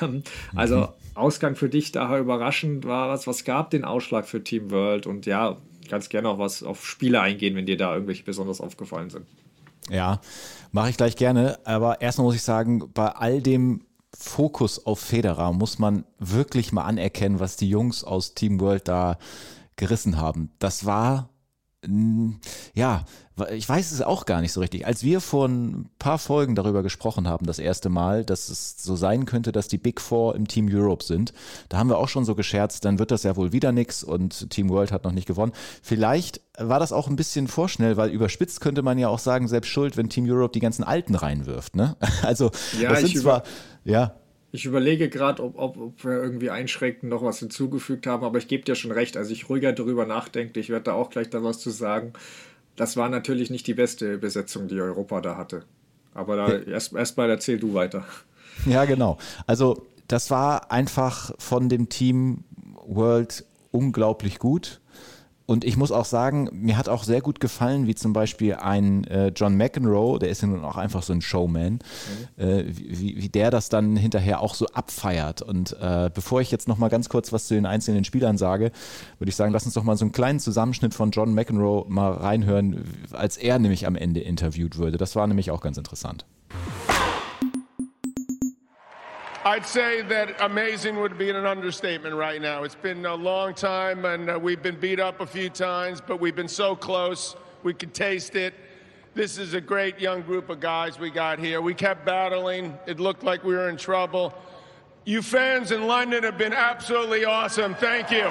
[0.56, 0.88] also mhm.
[1.14, 3.26] Ausgang für dich daher überraschend war was.
[3.26, 5.06] Was gab den Ausschlag für Team World?
[5.06, 5.58] Und ja,
[5.88, 9.26] ganz gerne auch was auf Spiele eingehen, wenn dir da irgendwelche besonders aufgefallen sind.
[9.90, 10.20] Ja,
[10.72, 11.58] mache ich gleich gerne.
[11.64, 13.84] Aber erstmal muss ich sagen, bei all dem
[14.16, 19.18] Fokus auf Federer muss man wirklich mal anerkennen, was die Jungs aus Team World da
[19.76, 20.50] gerissen haben.
[20.58, 21.30] Das war
[22.74, 23.04] ja,
[23.52, 24.84] ich weiß es auch gar nicht so richtig.
[24.84, 28.96] Als wir vor ein paar Folgen darüber gesprochen haben, das erste Mal, dass es so
[28.96, 31.32] sein könnte, dass die Big Four im Team Europe sind,
[31.68, 34.50] da haben wir auch schon so gescherzt, dann wird das ja wohl wieder nichts und
[34.50, 35.52] Team World hat noch nicht gewonnen.
[35.80, 39.68] Vielleicht war das auch ein bisschen vorschnell, weil überspitzt könnte man ja auch sagen, selbst
[39.68, 41.76] schuld, wenn Team Europe die ganzen Alten reinwirft.
[41.76, 41.96] Ne?
[42.22, 43.44] Also, ja, das sind zwar,
[43.84, 44.14] ja.
[44.50, 48.48] Ich überlege gerade, ob, ob, ob, wir irgendwie einschränkend noch was hinzugefügt haben, aber ich
[48.48, 49.16] gebe dir schon recht.
[49.16, 52.14] Also ich ruhiger darüber nachdenke, ich werde da auch gleich da was zu sagen.
[52.76, 55.64] Das war natürlich nicht die beste Besetzung, die Europa da hatte.
[56.14, 56.58] Aber da ja.
[56.60, 58.04] erst, erst mal erzähl du weiter.
[58.66, 59.18] Ja, genau.
[59.46, 62.42] Also das war einfach von dem Team
[62.88, 64.80] World unglaublich gut.
[65.48, 69.04] Und ich muss auch sagen, mir hat auch sehr gut gefallen, wie zum Beispiel ein
[69.04, 71.78] äh, John McEnroe, der ist ja nun auch einfach so ein Showman,
[72.36, 72.42] mhm.
[72.44, 75.40] äh, wie, wie der das dann hinterher auch so abfeiert.
[75.40, 78.72] Und äh, bevor ich jetzt nochmal ganz kurz was zu den einzelnen Spielern sage,
[79.18, 82.12] würde ich sagen, lass uns doch mal so einen kleinen Zusammenschnitt von John McEnroe mal
[82.12, 84.98] reinhören, als er nämlich am Ende interviewt wurde.
[84.98, 86.26] Das war nämlich auch ganz interessant.
[89.44, 92.64] I'd say that amazing would be an understatement right now.
[92.64, 96.20] It's been a long time, and uh, we've been beat up a few times, but
[96.20, 97.36] we've been so close.
[97.62, 98.52] We could taste it.
[99.14, 101.60] This is a great young group of guys we got here.
[101.60, 102.76] We kept battling.
[102.86, 104.34] It looked like we were in trouble.
[105.04, 107.76] You fans in London have been absolutely awesome.
[107.76, 108.26] Thank you.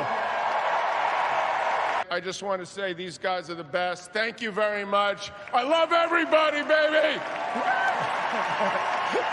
[2.10, 4.12] I just want to say these guys are the best.
[4.12, 5.32] Thank you very much.
[5.54, 7.20] I love everybody, baby.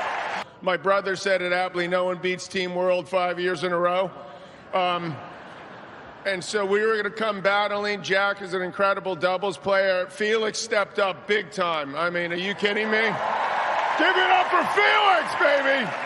[0.64, 4.10] My brother said it aptly no one beats Team World five years in a row.
[4.72, 5.14] Um,
[6.24, 8.02] and so we were going to come battling.
[8.02, 10.06] Jack is an incredible doubles player.
[10.08, 11.94] Felix stepped up big time.
[11.94, 13.02] I mean, are you kidding me?
[13.98, 16.03] Give it up for Felix, baby!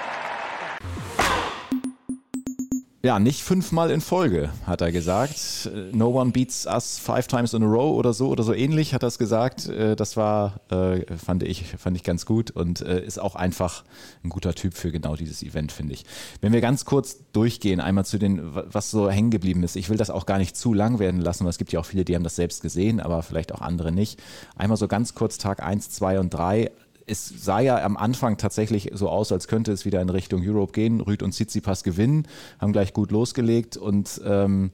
[3.01, 5.71] Ja, nicht fünfmal in Folge, hat er gesagt.
[5.93, 9.05] No one beats us five times in a row oder so oder so ähnlich hat
[9.05, 9.69] er es gesagt.
[9.69, 13.85] Äh, das war, äh, fand ich, fand ich ganz gut und äh, ist auch einfach
[14.25, 16.07] ein guter Typ für genau dieses Event, finde ich.
[16.41, 19.77] Wenn wir ganz kurz durchgehen, einmal zu den, was so hängen geblieben ist.
[19.77, 21.87] Ich will das auch gar nicht zu lang werden lassen, weil es gibt ja auch
[21.87, 24.21] viele, die haben das selbst gesehen, aber vielleicht auch andere nicht.
[24.57, 26.73] Einmal so ganz kurz Tag 1, 2 und 3
[27.09, 30.73] es sah ja am Anfang tatsächlich so aus, als könnte es wieder in Richtung Europe
[30.73, 31.01] gehen.
[31.01, 32.27] Rüd und Tsitsipas gewinnen,
[32.59, 34.71] haben gleich gut losgelegt und ähm,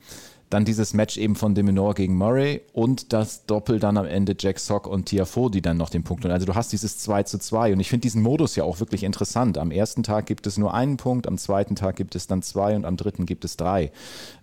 [0.54, 4.36] dann dieses Match eben von De Minaur gegen Murray und das Doppel dann am Ende
[4.38, 6.32] Jack Sock und Tiafoe, die dann noch den Punkt holen.
[6.32, 9.02] Also du hast dieses 2 zu 2 und ich finde diesen Modus ja auch wirklich
[9.02, 9.58] interessant.
[9.58, 12.76] Am ersten Tag gibt es nur einen Punkt, am zweiten Tag gibt es dann zwei
[12.76, 13.90] und am dritten gibt es drei.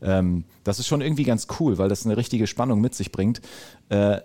[0.02, 3.42] Ähm, das ist schon irgendwie ganz cool, weil das eine richtige Spannung mit sich bringt.
[3.90, 4.20] Äh, äh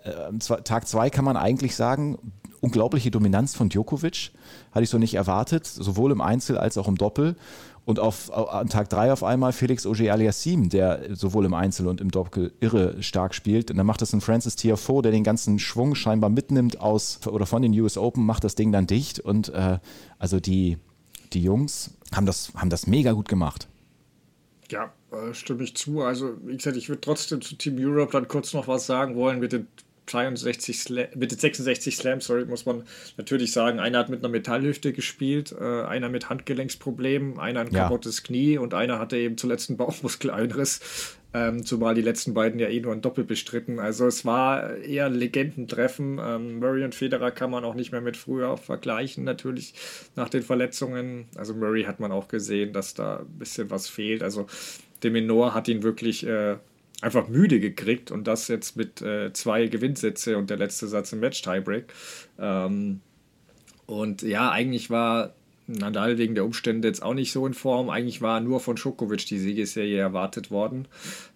[0.64, 2.18] Tag 2 kann man eigentlich sagen,
[2.60, 4.32] unglaubliche Dominanz von Djokovic.
[4.72, 7.36] Hatte ich so nicht erwartet, sowohl im Einzel als auch im Doppel.
[7.84, 12.10] Und auf, an Tag 3 auf einmal Felix Auger-Aliassime, der sowohl im Einzel und im
[12.10, 13.70] Doppel irre stark spielt.
[13.70, 17.46] Und dann macht das ein Francis Tiafoe, der den ganzen Schwung scheinbar mitnimmt aus oder
[17.46, 19.20] von den US Open, macht das Ding dann dicht.
[19.20, 19.78] Und äh,
[20.18, 20.78] also die,
[21.32, 23.68] die Jungs haben das, haben das mega gut gemacht.
[24.68, 26.02] Ja, äh, stimme ich zu.
[26.02, 29.38] Also, wie gesagt, ich würde trotzdem zu Team Europe dann kurz noch was sagen wollen
[29.38, 29.68] mit den
[30.06, 32.84] 63 Slam, mit 66 Slams, sorry, muss man
[33.16, 33.80] natürlich sagen.
[33.80, 37.84] Einer hat mit einer Metallhüfte gespielt, äh, einer mit Handgelenksproblemen, einer ein ja.
[37.84, 41.16] kaputtes Knie und einer hatte eben zuletzt einen Bauchmuskeleinriss.
[41.34, 43.78] Ähm, zumal die letzten beiden ja eh nur ein Doppel bestritten.
[43.78, 46.18] Also es war eher ein Legendentreffen.
[46.18, 49.74] Ähm, Murray und Federer kann man auch nicht mehr mit früher vergleichen, natürlich
[50.14, 51.26] nach den Verletzungen.
[51.36, 54.22] Also Murray hat man auch gesehen, dass da ein bisschen was fehlt.
[54.22, 54.46] Also
[55.02, 56.56] de Menor hat ihn wirklich äh,
[57.02, 61.20] einfach müde gekriegt und das jetzt mit äh, zwei Gewinnsätze und der letzte Satz im
[61.20, 61.92] Match-Tiebreak.
[62.38, 63.00] Ähm,
[63.86, 65.34] und ja, eigentlich war
[65.66, 67.90] Nadal wegen der Umstände jetzt auch nicht so in Form.
[67.90, 70.88] Eigentlich war nur von Djokovic die Siegesserie erwartet worden.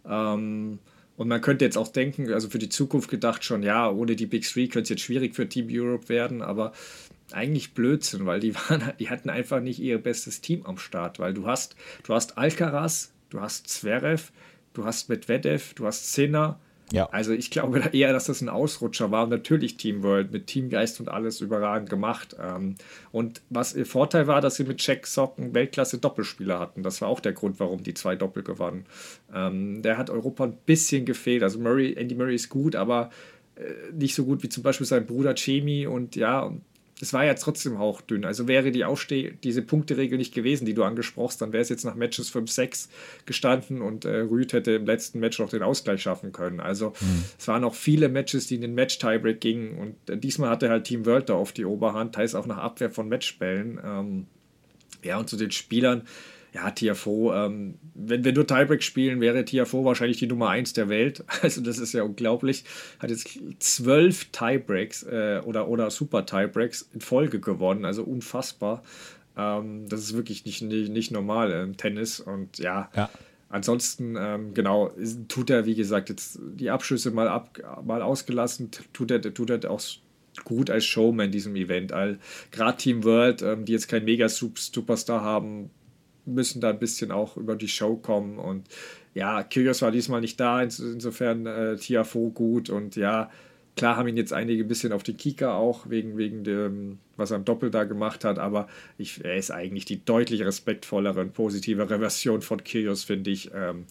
[0.09, 0.79] Ähm,
[1.17, 4.27] und man könnte jetzt auch denken, also für die Zukunft gedacht schon, ja, ohne die
[4.27, 6.73] Big Three könnte es jetzt schwierig für Team Europe werden, aber
[7.33, 11.35] eigentlich Blödsinn, weil die, waren, die hatten einfach nicht ihr bestes Team am Start, weil
[11.35, 14.33] du hast, du hast Alcaraz, du hast Zverev,
[14.73, 16.59] du hast Medvedev, du hast Sinner.
[16.93, 17.09] Ja.
[17.11, 19.25] Also ich glaube eher, dass das ein Ausrutscher war.
[19.25, 22.37] Und natürlich Team World mit Teamgeist und alles überragend gemacht.
[22.41, 22.77] Ähm,
[23.13, 26.83] und was ihr Vorteil war, dass sie mit Jack Socken Weltklasse Doppelspieler hatten.
[26.83, 28.87] Das war auch der Grund, warum die zwei Doppel gewannen.
[29.33, 31.43] Ähm, der hat Europa ein bisschen gefehlt.
[31.43, 33.11] Also Murray, Andy Murray ist gut, aber
[33.55, 36.63] äh, nicht so gut wie zum Beispiel sein Bruder Chemi und ja, und
[37.01, 38.27] das war ja trotzdem hauchdünn.
[38.27, 41.71] Also wäre die Aufsteh diese Punkteregel nicht gewesen, die du angesprochen hast, dann wäre es
[41.71, 42.89] jetzt nach Matches 5-6
[43.25, 46.61] gestanden und äh, Rüd hätte im letzten Match noch den Ausgleich schaffen können.
[46.61, 47.25] Also mhm.
[47.39, 50.85] es waren auch viele Matches, die in den Match-Tiebreak gingen und äh, diesmal hatte halt
[50.85, 53.81] Team World da auf die Oberhand, teils auch nach Abwehr von Matchbällen.
[53.83, 54.27] Ähm,
[55.03, 56.03] ja, und zu den Spielern,
[56.53, 60.89] ja, Tiafo, ähm, wenn wir nur Tiebreak spielen, wäre Tiafo wahrscheinlich die Nummer 1 der
[60.89, 61.25] Welt.
[61.43, 62.65] Also das ist ja unglaublich.
[62.99, 67.85] Hat jetzt zwölf Tiebreaks äh, oder, oder Super Tiebreaks in Folge gewonnen.
[67.85, 68.83] Also unfassbar.
[69.37, 72.21] Ähm, das ist wirklich nicht, nicht, nicht normal im Tennis.
[72.21, 73.11] Und ja, ja.
[73.49, 74.93] ansonsten, ähm, genau,
[75.29, 79.71] tut er, wie gesagt, jetzt die Abschüsse mal, ab, mal ausgelassen, tut er, tut er
[79.71, 79.83] auch
[80.45, 81.93] gut als Showman in diesem Event.
[82.51, 85.71] Gerade Team World, ähm, die jetzt keinen Mega-Superstar haben,
[86.27, 88.39] müssen da ein bisschen auch über die Show kommen.
[88.39, 88.69] Und
[89.15, 92.71] ja, Kyrgios war diesmal nicht da, insofern äh, Tiafo gut.
[92.71, 93.31] Und ja,
[93.77, 97.31] klar haben ihn jetzt einige ein bisschen auf den Kika auch, wegen, wegen dem, was
[97.31, 98.39] er im Doppel da gemacht hat.
[98.39, 98.69] Aber
[98.99, 103.51] ich, er ist eigentlich die deutlich respektvollere und positivere Version von Kyrgios, finde ich.
[103.55, 103.87] Ähm,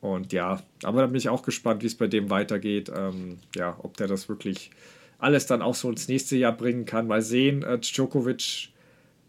[0.00, 2.90] und ja, aber da bin ich auch gespannt, wie es bei dem weitergeht.
[2.94, 4.70] Ähm, ja, ob der das wirklich
[5.18, 7.08] alles dann auch so ins nächste Jahr bringen kann.
[7.08, 7.62] Mal sehen.
[7.62, 8.68] Äh, Djokovic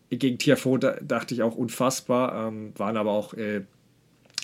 [0.09, 3.61] gegen Tiafoe dachte ich auch unfassbar, ähm, waren aber auch äh,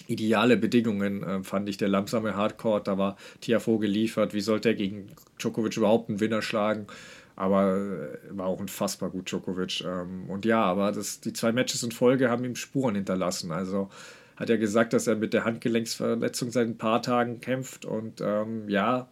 [0.07, 1.77] ideale Bedingungen, äh, fand ich.
[1.77, 4.33] Der langsame Hardcore, da war Tiafoe geliefert.
[4.33, 5.07] Wie sollte er gegen
[5.39, 6.87] Djokovic überhaupt einen Winner schlagen?
[7.35, 9.81] Aber äh, war auch unfassbar gut, Djokovic.
[9.81, 13.51] Ähm, und ja, aber das, die zwei Matches in Folge haben ihm Spuren hinterlassen.
[13.51, 13.89] Also
[14.35, 17.85] hat er gesagt, dass er mit der Handgelenksverletzung seit ein paar Tagen kämpft.
[17.85, 19.09] Und ähm, ja,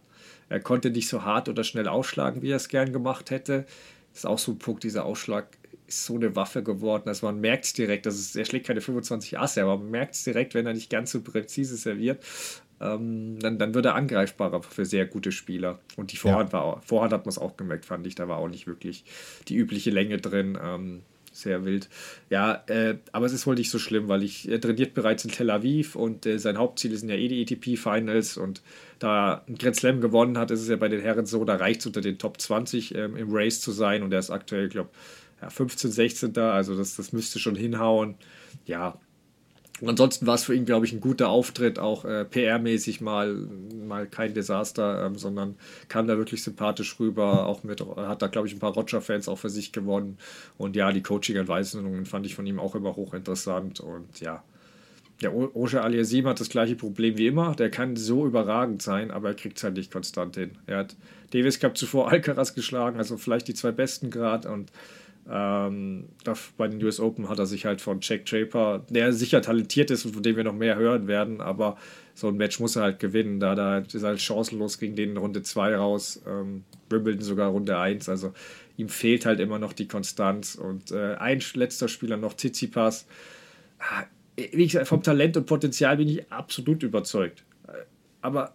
[0.48, 3.66] er konnte nicht so hart oder schnell ausschlagen, wie er es gern gemacht hätte.
[4.12, 5.48] Das ist auch so ein Punkt, dieser Ausschlag
[5.86, 7.08] ist so eine Waffe geworden.
[7.08, 10.14] Also man merkt es direkt, dass es, er schlägt keine 25 Asse, aber man merkt
[10.14, 12.24] es direkt, wenn er nicht ganz so präzise serviert.
[12.80, 15.78] Ähm, dann, dann wird er angreifbarer für sehr gute Spieler.
[15.96, 16.58] Und die Vorhand ja.
[16.58, 18.14] war auch, Vorhand hat man es auch gemerkt, fand ich.
[18.14, 19.04] Da war auch nicht wirklich
[19.48, 20.58] die übliche Länge drin.
[20.62, 21.02] Ähm,
[21.34, 21.88] sehr wild.
[22.30, 25.32] Ja, äh, aber es ist wohl nicht so schlimm, weil ich, er trainiert bereits in
[25.32, 28.62] Tel Aviv und äh, sein Hauptziel sind ja eh die ATP-Finals und
[29.00, 31.80] da ein Grand Slam gewonnen hat, ist es ja bei den Herren so, da reicht
[31.80, 34.90] es unter den Top 20 ähm, im Race zu sein und er ist aktuell, glaube
[34.92, 36.38] ich, ja, 15, 16.
[36.38, 38.16] Also das, das müsste schon hinhauen.
[38.66, 38.98] Ja,
[39.84, 44.06] ansonsten war es für ihn, glaube ich, ein guter Auftritt, auch äh, PR-mäßig mal, mal
[44.06, 45.56] kein Desaster, ähm, sondern
[45.88, 47.46] kam da wirklich sympathisch rüber.
[47.46, 50.18] Auch mit, hat da, glaube ich, ein paar Roger-Fans auch für sich gewonnen.
[50.58, 53.80] Und ja, die Coaching-Anweisungen fand ich von ihm auch immer hochinteressant.
[53.80, 54.44] Und ja,
[55.20, 57.54] der Oja Aliasim hat das gleiche Problem wie immer.
[57.54, 60.52] Der kann so überragend sein, aber er kriegt es halt nicht konstant hin.
[60.66, 60.96] Er hat
[61.30, 64.50] Davis Cup zuvor Alcaraz geschlagen, also vielleicht die zwei besten gerade.
[64.50, 64.70] Und
[65.30, 66.08] ähm,
[66.56, 70.04] bei den US Open hat er sich halt von Jack Draper, der sicher talentiert ist
[70.04, 71.76] und von dem wir noch mehr hören werden, aber
[72.14, 73.40] so ein Match muss er halt gewinnen.
[73.40, 77.76] Da, da ist er halt chancenlos gegen den Runde 2 raus, ähm, Wimbledon sogar Runde
[77.78, 78.08] 1.
[78.08, 78.32] Also
[78.76, 80.54] ihm fehlt halt immer noch die Konstanz.
[80.54, 83.06] Und äh, ein letzter Spieler noch, Tsitsipas.
[83.80, 84.04] Ah,
[84.36, 87.44] wie gesagt, vom Talent und Potenzial bin ich absolut überzeugt.
[88.20, 88.54] Aber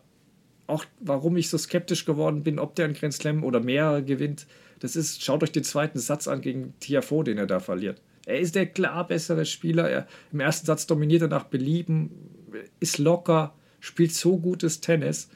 [0.67, 4.45] auch warum ich so skeptisch geworden bin, ob der einen Grand Slam oder mehrere gewinnt,
[4.79, 8.01] das ist, schaut euch den zweiten Satz an gegen Tiafo, den er da verliert.
[8.25, 9.89] Er ist der klar bessere Spieler.
[9.89, 12.11] Er, Im ersten Satz dominiert er nach Belieben,
[12.79, 15.29] ist locker, spielt so gutes Tennis.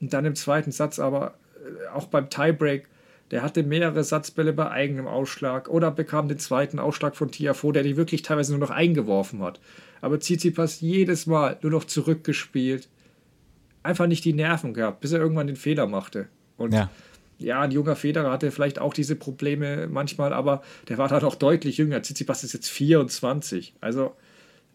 [0.00, 1.34] Und dann im zweiten Satz aber
[1.64, 2.88] äh, auch beim Tiebreak,
[3.30, 7.82] der hatte mehrere Satzbälle bei eigenem Ausschlag oder bekam den zweiten Ausschlag von Tiafo, der
[7.82, 9.58] die wirklich teilweise nur noch eingeworfen hat.
[10.02, 12.88] Aber Tsitsipas jedes Mal nur noch zurückgespielt.
[13.82, 16.28] Einfach nicht die Nerven gehabt, bis er irgendwann den Fehler machte.
[16.58, 16.90] Und ja
[17.42, 21.34] ja, ein junger Federer hatte vielleicht auch diese Probleme manchmal, aber der war da doch
[21.34, 22.02] deutlich jünger.
[22.02, 23.74] Tsitsipas ist jetzt 24.
[23.80, 24.14] Also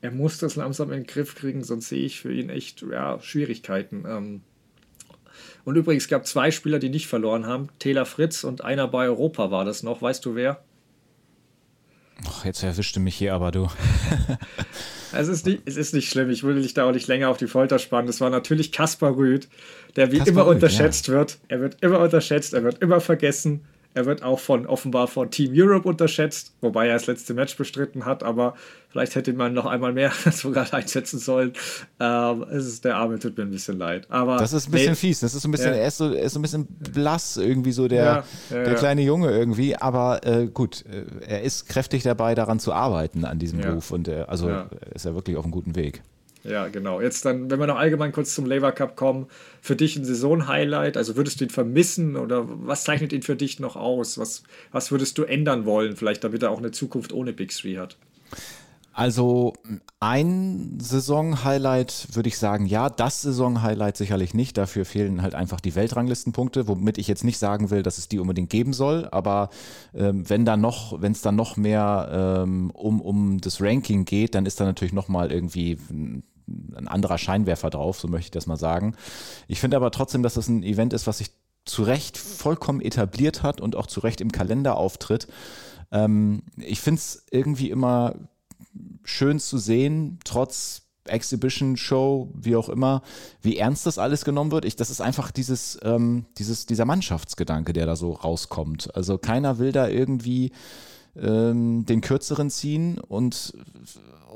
[0.02, 3.20] er muss das langsam in den Griff kriegen, sonst sehe ich für ihn echt ja,
[3.20, 4.04] Schwierigkeiten.
[4.08, 4.42] Ähm.
[5.66, 7.70] und übrigens gab zwei Spieler, die nicht verloren haben.
[7.80, 10.02] Taylor Fritz und einer bei Europa war das noch.
[10.02, 10.64] Weißt du wer?
[12.26, 13.68] Ach, jetzt erwischte mich hier aber du.
[15.14, 17.38] es, ist nicht, es ist nicht schlimm, ich will dich da auch nicht länger auf
[17.38, 18.08] die Folter spannen.
[18.08, 19.48] Das war natürlich Kaspar Rüth,
[19.96, 21.14] der wie Kaspar immer Rüth, unterschätzt ja.
[21.14, 21.38] wird.
[21.48, 23.66] Er wird immer unterschätzt, er wird immer vergessen.
[23.98, 28.06] Er wird auch von offenbar von Team Europe unterschätzt, wobei er das letzte Match bestritten
[28.06, 28.54] hat, aber
[28.90, 31.54] vielleicht hätte man noch einmal mehr sogar einsetzen sollen.
[32.00, 34.06] Ähm, es ist der Arme, tut mir ein bisschen leid.
[34.12, 35.22] Aber das ist ein bisschen nee, fies.
[35.22, 35.80] Das ist so ein bisschen, ja.
[35.80, 38.76] er, ist so, er ist so ein bisschen blass, irgendwie so der, ja, ja, der
[38.76, 39.76] kleine Junge irgendwie.
[39.76, 44.08] Aber äh, gut, äh, er ist kräftig dabei, daran zu arbeiten an diesem Beruf und
[44.08, 44.48] er, also
[44.94, 46.04] ist er wirklich auf einem guten Weg.
[46.48, 47.02] Ja, genau.
[47.02, 49.28] Jetzt dann, wenn wir noch allgemein kurz zum Labour Cup kommen,
[49.62, 53.60] für dich ein Saison-Highlight, also würdest du ihn vermissen oder was zeichnet ihn für dich
[53.60, 54.18] noch aus?
[54.18, 57.78] Was, was würdest du ändern wollen, vielleicht damit er auch eine Zukunft ohne Big Three
[57.78, 57.98] hat?
[58.98, 59.54] Also
[60.00, 64.58] ein Saison-Highlight würde ich sagen, ja, das Saison-Highlight sicherlich nicht.
[64.58, 68.18] Dafür fehlen halt einfach die Weltranglistenpunkte, womit ich jetzt nicht sagen will, dass es die
[68.18, 69.08] unbedingt geben soll.
[69.12, 69.52] Aber
[69.94, 74.34] ähm, wenn da noch, wenn es dann noch mehr ähm, um, um das Ranking geht,
[74.34, 75.78] dann ist da natürlich noch mal irgendwie
[76.48, 78.96] ein anderer Scheinwerfer drauf, so möchte ich das mal sagen.
[79.48, 81.32] Ich finde aber trotzdem, dass das ein Event ist, was sich
[81.66, 85.28] zu Recht vollkommen etabliert hat und auch zu Recht im Kalender auftritt.
[85.92, 88.16] Ähm, ich finde es irgendwie immer
[89.04, 93.02] schön zu sehen, trotz Exhibition Show, wie auch immer,
[93.42, 94.66] wie ernst das alles genommen wird.
[94.66, 98.94] Ich, das ist einfach dieses, ähm, dieses, dieser Mannschaftsgedanke, der da so rauskommt.
[98.96, 100.52] Also keiner will da irgendwie
[101.16, 103.54] ähm, den Kürzeren ziehen und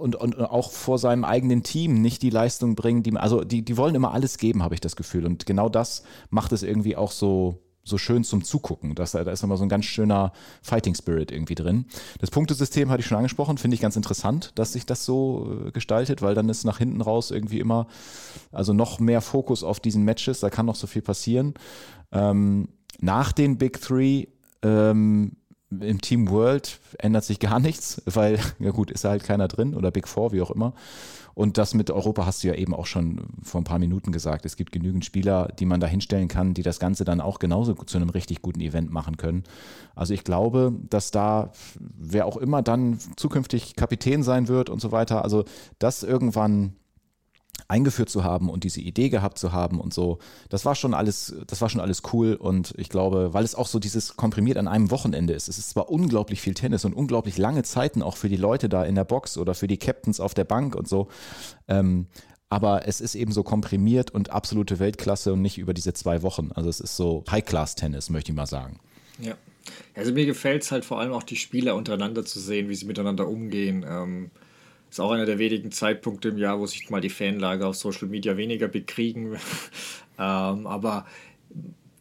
[0.02, 3.78] und, und auch vor seinem eigenen Team nicht die Leistung bringen, die, also die, die
[3.78, 5.26] wollen immer alles geben, habe ich das Gefühl.
[5.26, 8.96] Und genau das macht es irgendwie auch so, so schön zum Zugucken.
[8.96, 11.86] Das, da ist nochmal so ein ganz schöner Fighting Spirit irgendwie drin.
[12.20, 15.72] Das Punktesystem hatte ich schon angesprochen, finde ich ganz interessant, dass sich das so äh,
[15.72, 17.88] gestaltet, weil dann ist nach hinten raus irgendwie immer,
[18.52, 21.54] also noch mehr Fokus auf diesen Matches, da kann noch so viel passieren.
[22.12, 24.26] Ähm, nach den Big Three
[24.62, 25.38] ähm,
[25.80, 29.92] im Team World ändert sich gar nichts, weil, ja gut, ist halt keiner drin oder
[29.92, 30.74] Big Four, wie auch immer.
[31.34, 34.46] Und das mit Europa hast du ja eben auch schon vor ein paar Minuten gesagt.
[34.46, 37.74] Es gibt genügend Spieler, die man da hinstellen kann, die das Ganze dann auch genauso
[37.74, 39.44] zu einem richtig guten Event machen können.
[39.96, 44.92] Also ich glaube, dass da, wer auch immer dann zukünftig Kapitän sein wird und so
[44.92, 45.46] weiter, also
[45.80, 46.74] das irgendwann
[47.68, 51.34] eingeführt zu haben und diese Idee gehabt zu haben und so, das war schon alles,
[51.48, 54.68] das war schon alles cool und ich glaube, weil es auch so dieses komprimiert an
[54.68, 55.48] einem Wochenende ist.
[55.48, 58.84] Es ist zwar unglaublich viel Tennis und unglaublich lange Zeiten auch für die Leute da
[58.84, 61.08] in der Box oder für die Captains auf der Bank und so.
[61.68, 62.08] Ähm,
[62.50, 66.52] aber es ist eben so komprimiert und absolute Weltklasse und nicht über diese zwei Wochen.
[66.54, 68.80] Also es ist so High-Class-Tennis, möchte ich mal sagen.
[69.20, 69.36] Ja.
[69.96, 72.86] Also mir gefällt es halt vor allem auch die Spieler untereinander zu sehen, wie sie
[72.86, 73.86] miteinander umgehen.
[73.88, 74.32] Ähm,
[74.92, 78.08] ist auch einer der wenigen Zeitpunkte im Jahr, wo sich mal die Fanlager auf Social
[78.10, 79.38] Media weniger bekriegen.
[80.20, 81.06] ähm, aber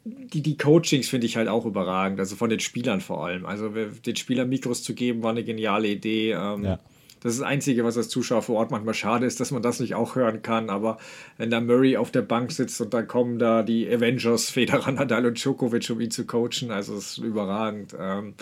[0.04, 3.46] die, die Coachings finde ich halt auch überragend, also von den Spielern vor allem.
[3.46, 6.32] Also den Spielern Mikros zu geben, war eine geniale Idee.
[6.32, 6.80] Ähm, ja.
[7.20, 9.78] Das ist das Einzige, was als Zuschauer vor Ort manchmal schade ist, dass man das
[9.78, 10.68] nicht auch hören kann.
[10.68, 10.98] Aber
[11.36, 15.26] wenn da Murray auf der Bank sitzt und dann kommen da die Avengers, Federer, Nadal
[15.26, 17.94] und Djokovic, um ihn zu coachen, also das ist überragend.
[17.98, 18.34] Ähm,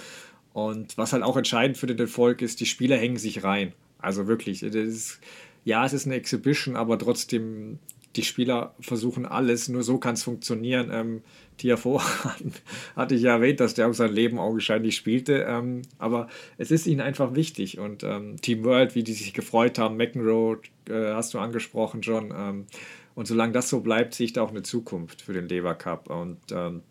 [0.54, 3.74] und was halt auch entscheidend für den Erfolg ist, die Spieler hängen sich rein.
[3.98, 5.20] Also wirklich, ist,
[5.64, 7.78] ja, es ist eine Exhibition, aber trotzdem,
[8.16, 10.90] die Spieler versuchen alles, nur so kann es funktionieren.
[10.92, 11.22] Ähm,
[11.58, 12.00] Tiafo
[12.96, 16.86] hatte ich ja erwähnt, dass der um sein Leben augenscheinlich spielte, ähm, aber es ist
[16.86, 21.34] ihnen einfach wichtig und ähm, Team World, wie die sich gefreut haben, McEnroe äh, hast
[21.34, 22.66] du angesprochen, John, ähm,
[23.14, 26.08] und solange das so bleibt, sehe ich da auch eine Zukunft für den Lever Cup
[26.08, 26.82] und ähm,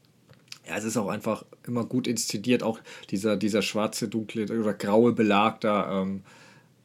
[0.68, 2.80] ja, es ist auch einfach immer gut inszeniert, auch
[3.10, 6.02] dieser, dieser schwarze, dunkle oder graue Belag da.
[6.02, 6.24] Ähm,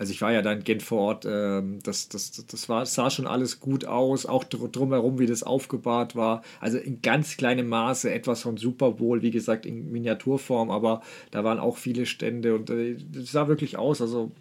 [0.03, 3.09] also ich war ja da in Gent vor Ort, ähm, das, das, das war, sah
[3.09, 6.43] schon alles gut aus, auch drumherum, wie das aufgebahrt war.
[6.59, 11.45] Also in ganz kleinem Maße etwas von Super Bowl, wie gesagt, in Miniaturform, aber da
[11.45, 14.01] waren auch viele Stände und äh, das sah wirklich aus.
[14.01, 14.33] Also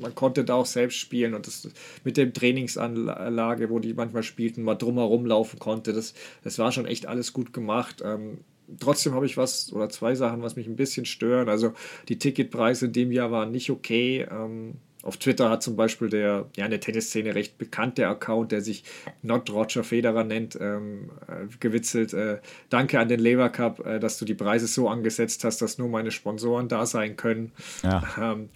[0.00, 1.68] man konnte da auch selbst spielen und das
[2.02, 6.86] mit dem Trainingsanlage, wo die manchmal spielten, mal drumherum laufen konnte, das, das war schon
[6.86, 8.02] echt alles gut gemacht.
[8.04, 8.38] Ähm,
[8.80, 11.48] trotzdem habe ich was oder zwei Sachen, was mich ein bisschen stören.
[11.48, 11.72] Also
[12.08, 14.26] die Ticketpreise in dem Jahr waren nicht okay.
[14.28, 14.74] Ähm,
[15.04, 18.84] auf Twitter hat zum Beispiel der, ja, in der Tennisszene recht bekannte Account, der sich
[19.22, 22.14] Not Roger Federer nennt, ähm, äh, gewitzelt.
[22.14, 22.38] Äh,
[22.70, 25.88] danke an den Lever Cup, äh, dass du die Preise so angesetzt hast, dass nur
[25.88, 27.52] meine Sponsoren da sein können.
[27.82, 28.02] Ja.
[28.18, 28.48] Ähm,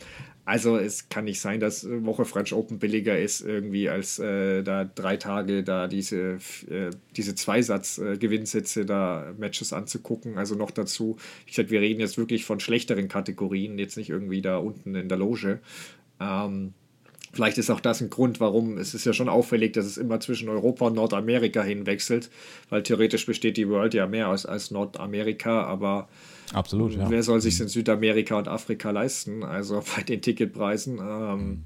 [0.48, 4.86] also es kann nicht sein, dass Woche French Open billiger ist irgendwie als äh, da
[4.86, 6.38] drei Tage da diese,
[6.70, 10.38] äh, diese Zweisatz-Gewinnsitze äh, da Matches anzugucken.
[10.38, 14.40] Also noch dazu, wie gesagt, wir reden jetzt wirklich von schlechteren Kategorien, jetzt nicht irgendwie
[14.40, 15.60] da unten in der Loge.
[16.20, 16.74] Ähm,
[17.32, 20.18] Vielleicht ist auch das ein Grund, warum es ist ja schon auffällig, dass es immer
[20.18, 22.30] zwischen Europa und Nordamerika hinwechselt,
[22.70, 26.08] weil theoretisch besteht die World ja mehr aus als Nordamerika, aber
[26.52, 27.10] Absolut, ja.
[27.10, 29.42] wer soll sich in Südamerika und Afrika leisten?
[29.42, 30.98] Also bei den Ticketpreisen.
[30.98, 31.64] Ähm,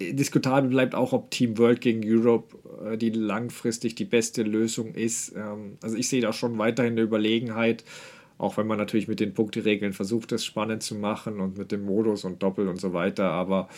[0.00, 5.34] diskutabel bleibt auch, ob Team World gegen Europe äh, die langfristig die beste Lösung ist.
[5.36, 7.84] Ähm, also ich sehe da schon weiterhin eine Überlegenheit
[8.38, 11.84] auch wenn man natürlich mit den Punkteregeln versucht, es spannend zu machen und mit dem
[11.84, 13.30] Modus und Doppel und so weiter.
[13.30, 13.68] Aber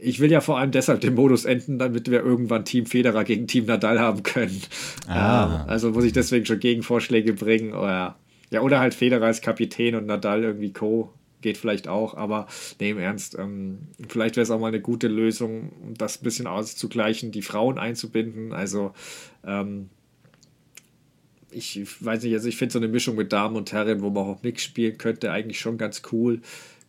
[0.00, 3.46] ich will ja vor allem deshalb den Modus enden, damit wir irgendwann Team Federer gegen
[3.46, 4.60] Team Nadal haben können.
[5.06, 5.64] Ah.
[5.66, 7.72] also muss ich deswegen schon Gegenvorschläge bringen.
[7.72, 8.16] Oder,
[8.50, 11.12] ja, oder halt Federer als Kapitän und Nadal irgendwie Co.
[11.40, 12.48] Geht vielleicht auch, aber
[12.80, 13.78] nee, im Ernst, ähm,
[14.08, 17.78] vielleicht wäre es auch mal eine gute Lösung, um das ein bisschen auszugleichen, die Frauen
[17.78, 18.52] einzubinden.
[18.52, 18.92] Also
[19.46, 19.88] ähm,
[21.50, 24.24] ich weiß nicht, also ich finde so eine Mischung mit Damen und Herren, wo man
[24.24, 26.40] auch Mix spielen könnte, eigentlich schon ganz cool.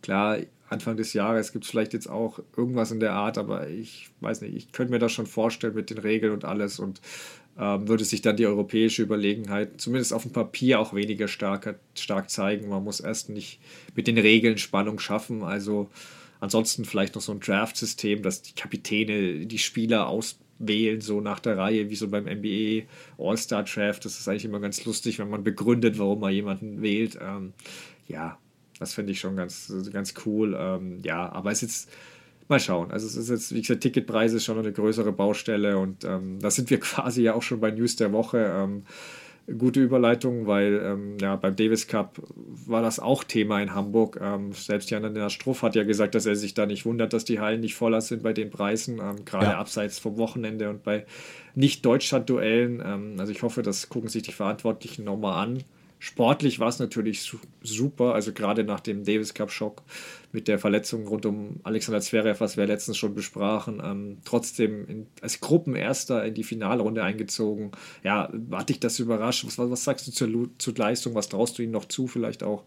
[0.02, 0.38] Klar,
[0.68, 4.42] Anfang des Jahres gibt es vielleicht jetzt auch irgendwas in der Art, aber ich weiß
[4.42, 7.00] nicht, ich könnte mir das schon vorstellen mit den Regeln und alles und
[7.58, 12.30] ähm, würde sich dann die europäische Überlegenheit zumindest auf dem Papier auch weniger stark, stark
[12.30, 12.68] zeigen.
[12.68, 13.60] Man muss erst nicht
[13.96, 15.90] mit den Regeln Spannung schaffen, also
[16.38, 21.40] ansonsten vielleicht noch so ein Draft-System, dass die Kapitäne die Spieler aus wählen, so nach
[21.40, 22.84] der Reihe, wie so beim NBA
[23.18, 24.04] All-Star Draft.
[24.04, 27.18] Das ist eigentlich immer ganz lustig, wenn man begründet, warum man jemanden wählt.
[27.20, 27.52] Ähm,
[28.06, 28.38] ja,
[28.78, 30.56] das finde ich schon ganz, ganz cool.
[30.58, 31.90] Ähm, ja, aber es ist jetzt,
[32.50, 32.90] mal schauen.
[32.90, 36.50] Also es ist jetzt, wie gesagt, Ticketpreise ist schon eine größere Baustelle und ähm, da
[36.50, 38.52] sind wir quasi ja auch schon bei News der Woche.
[38.54, 38.82] Ähm,
[39.58, 42.22] gute Überleitung, weil ähm, ja, beim Davis Cup
[42.66, 44.18] war das auch Thema in Hamburg.
[44.22, 47.40] Ähm, selbst Jan Struff hat ja gesagt, dass er sich da nicht wundert, dass die
[47.40, 49.58] Hallen nicht voller sind bei den Preisen, ähm, gerade ja.
[49.58, 51.04] abseits vom Wochenende und bei
[51.54, 52.82] Nicht-Deutschland-Duellen.
[52.84, 55.64] Ähm, also ich hoffe, das gucken sich die Verantwortlichen nochmal an.
[56.02, 57.30] Sportlich war es natürlich
[57.62, 59.82] super, also gerade nach dem Davis Cup Schock
[60.32, 65.06] mit der Verletzung rund um Alexander Zverev, was wir letztens schon besprachen, ähm, trotzdem in,
[65.20, 67.72] als Gruppenerster in die Finalrunde eingezogen.
[68.02, 69.44] Ja, hat dich das überrascht?
[69.44, 71.14] Was, was sagst du zur, zur Leistung?
[71.14, 72.64] Was traust du ihnen noch zu vielleicht auch?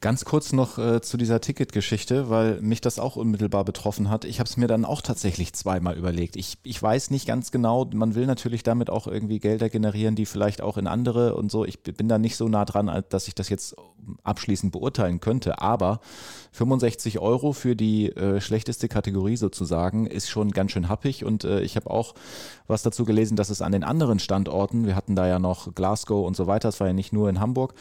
[0.00, 4.24] Ganz kurz noch äh, zu dieser Ticketgeschichte, weil mich das auch unmittelbar betroffen hat.
[4.24, 6.36] Ich habe es mir dann auch tatsächlich zweimal überlegt.
[6.36, 10.24] Ich, ich weiß nicht ganz genau, man will natürlich damit auch irgendwie Gelder generieren, die
[10.24, 11.66] vielleicht auch in andere und so.
[11.66, 13.76] Ich bin da nicht so nah dran, dass ich das jetzt
[14.24, 15.60] abschließend beurteilen könnte.
[15.60, 16.00] Aber
[16.52, 21.24] 65 Euro für die äh, schlechteste Kategorie sozusagen ist schon ganz schön happig.
[21.26, 22.14] Und äh, ich habe auch
[22.66, 26.26] was dazu gelesen, dass es an den anderen Standorten, wir hatten da ja noch Glasgow
[26.26, 27.74] und so weiter, es war ja nicht nur in Hamburg,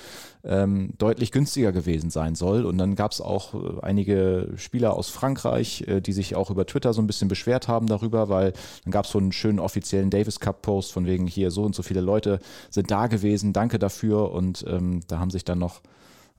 [0.44, 2.66] ähm, deutlich günstiger gewesen sein soll.
[2.66, 6.66] Und dann gab es auch äh, einige Spieler aus Frankreich, äh, die sich auch über
[6.66, 10.10] Twitter so ein bisschen beschwert haben darüber, weil dann gab es so einen schönen offiziellen
[10.10, 13.80] Davis Cup Post von wegen hier so und so viele Leute sind da gewesen, danke
[13.80, 14.32] dafür.
[14.32, 15.82] Und ähm, da haben sich dann noch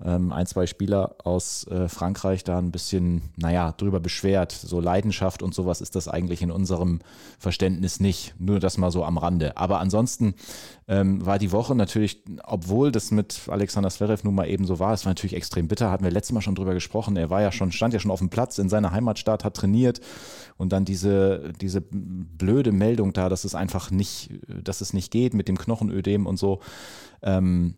[0.02, 4.52] ein, zwei Spieler aus äh, Frankreich da ein bisschen, naja, drüber beschwert.
[4.52, 7.00] So Leidenschaft und sowas ist das eigentlich in unserem
[7.38, 8.34] Verständnis nicht.
[8.38, 9.56] Nur das mal so am Rande.
[9.56, 10.34] Aber ansonsten
[10.88, 14.94] ähm, war die Woche natürlich, obwohl das mit Alexander Zverev nun mal eben so war,
[14.94, 17.16] es war natürlich extrem bitter, hatten wir letztes Mal schon drüber gesprochen.
[17.16, 20.00] Er war ja schon, stand ja schon auf dem Platz in seiner Heimatstadt, hat trainiert
[20.56, 25.34] und dann diese, diese blöde Meldung da, dass es einfach nicht, dass es nicht geht
[25.34, 26.60] mit dem Knochenödem und so.
[27.22, 27.76] Ähm,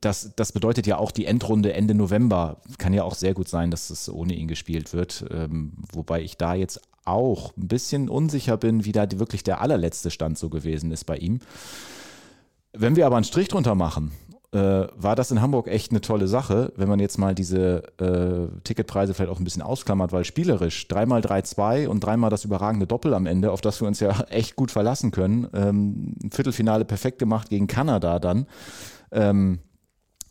[0.00, 2.60] das, das bedeutet ja auch die Endrunde Ende November.
[2.78, 5.24] Kann ja auch sehr gut sein, dass es ohne ihn gespielt wird.
[5.30, 10.10] Ähm, wobei ich da jetzt auch ein bisschen unsicher bin, wie da wirklich der allerletzte
[10.10, 11.40] Stand so gewesen ist bei ihm.
[12.72, 14.12] Wenn wir aber einen Strich drunter machen
[14.52, 18.60] äh, war das in Hamburg echt eine tolle Sache, wenn man jetzt mal diese äh,
[18.64, 23.12] Ticketpreise vielleicht auch ein bisschen ausklammert, weil spielerisch dreimal 3-2 und dreimal das überragende Doppel
[23.12, 25.48] am Ende, auf das wir uns ja echt gut verlassen können.
[25.52, 28.46] Ähm, Viertelfinale perfekt gemacht gegen Kanada dann.
[29.12, 29.58] Ähm,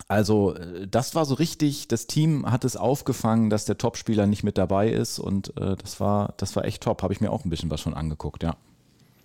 [0.08, 4.44] also äh, das war so richtig, das Team hat es aufgefangen, dass der Topspieler nicht
[4.44, 7.04] mit dabei ist und äh, das war, das war echt top.
[7.04, 8.56] Habe ich mir auch ein bisschen was schon angeguckt, ja.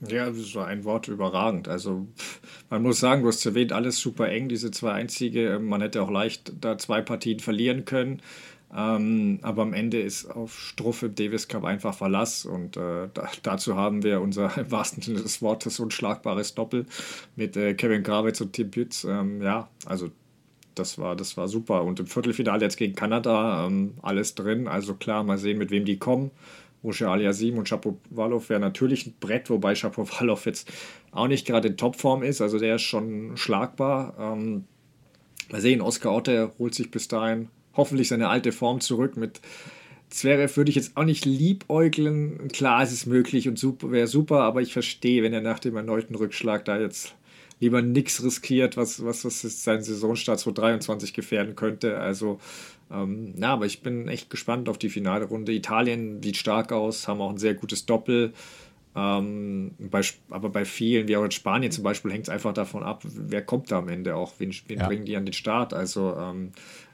[0.09, 1.69] Ja, das war ein Wort überragend.
[1.69, 2.07] Also
[2.71, 5.61] man muss sagen, du hast erwähnt, alles super eng, diese zwei einzige.
[5.61, 8.21] Man hätte auch leicht da zwei Partien verlieren können.
[8.75, 13.29] Ähm, aber am Ende ist auf Struff im Davis Cup einfach Verlass und äh, da,
[13.43, 16.87] dazu haben wir unser im wahrsten Sinne des Wortes unschlagbares Doppel
[17.37, 19.05] mit äh, Kevin Gravitz und Tim Pütz.
[19.05, 20.11] Ähm, ja, also
[20.75, 21.85] das war, das war super.
[21.85, 24.69] Und im Viertelfinale jetzt gegen Kanada ähm, alles drin.
[24.69, 26.31] Also klar, mal sehen, mit wem die kommen.
[26.83, 30.71] Moshe Aliasim und Shapovalov wäre natürlich ein Brett, wobei Shapovalov jetzt
[31.13, 32.41] auch nicht gerade in Topform ist.
[32.41, 34.15] Also der ist schon schlagbar.
[34.19, 34.65] Ähm,
[35.51, 39.41] mal sehen, Oscar Otte holt sich bis dahin hoffentlich seine alte Form zurück mit
[40.13, 42.49] Zverev würde ich jetzt auch nicht liebäugeln.
[42.49, 45.75] Klar, es ist möglich und super, wäre super, aber ich verstehe, wenn er nach dem
[45.75, 47.15] erneuten Rückschlag da jetzt
[47.63, 51.99] lieber nichts riskiert, was, was, was seinen Saisonstart 2023 gefährden könnte.
[51.99, 52.41] Also
[52.91, 55.53] ähm, ja, aber ich bin echt gespannt auf die finale Runde.
[55.53, 58.33] Italien sieht stark aus, haben auch ein sehr gutes Doppel.
[58.97, 62.83] Ähm, bei, aber bei vielen, wie auch in Spanien zum Beispiel, hängt es einfach davon
[62.83, 64.87] ab, wer kommt da am Ende auch, wen, wen ja.
[64.89, 65.73] bringen die an den Start.
[65.73, 66.51] Also, ähm,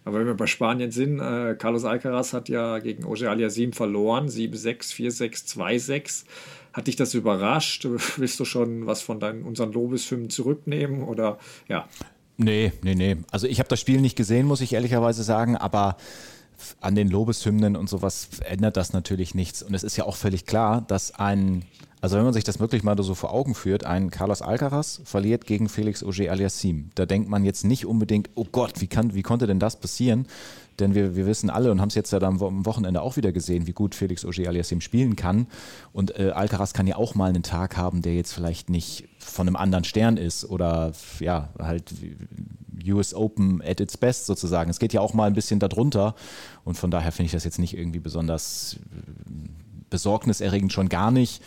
[0.09, 4.29] aber wenn wir bei Spanien sind, äh, Carlos Alcaraz hat ja gegen Oje Aliasim verloren,
[4.29, 6.25] 7-6, 4-6, 2-6.
[6.73, 7.87] Hat dich das überrascht?
[8.17, 11.03] Willst du schon was von deinen, unseren Lobeshymnen zurücknehmen?
[11.03, 11.39] Oder
[11.69, 11.87] ja?
[12.39, 13.19] Nee, nee, nee.
[13.31, 15.99] Also ich habe das Spiel nicht gesehen, muss ich ehrlicherweise sagen, aber
[16.81, 19.63] an den Lobeshymnen und sowas ändert das natürlich nichts.
[19.63, 21.67] Und es ist ja auch völlig klar, dass ein,
[22.01, 25.47] also wenn man sich das wirklich mal so vor Augen führt, ein Carlos Alcaraz verliert
[25.47, 26.91] gegen Felix Auger aliassim.
[26.95, 30.27] Da denkt man jetzt nicht unbedingt, oh Gott, wie, kann, wie konnte denn das passieren?
[30.79, 33.33] Denn wir, wir wissen alle und haben es jetzt ja dann am Wochenende auch wieder
[33.33, 35.49] gesehen, wie gut Felix Auger aliassim spielen kann.
[35.93, 39.49] Und äh, Alcaraz kann ja auch mal einen Tag haben, der jetzt vielleicht nicht von
[39.49, 41.93] einem anderen Stern ist oder ja, halt
[42.87, 44.71] US Open at its best sozusagen.
[44.71, 46.15] Es geht ja auch mal ein bisschen darunter
[46.65, 49.39] und von daher finde ich das jetzt nicht irgendwie besonders äh,
[49.91, 51.43] besorgniserregend, schon gar nicht.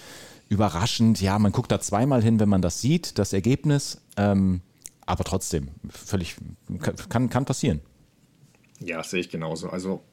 [0.51, 4.59] Überraschend, ja, man guckt da zweimal hin, wenn man das sieht, das Ergebnis, ähm,
[5.05, 6.35] aber trotzdem, völlig,
[7.07, 7.79] kann, kann passieren.
[8.81, 9.69] Ja, sehe ich genauso.
[9.69, 10.03] Also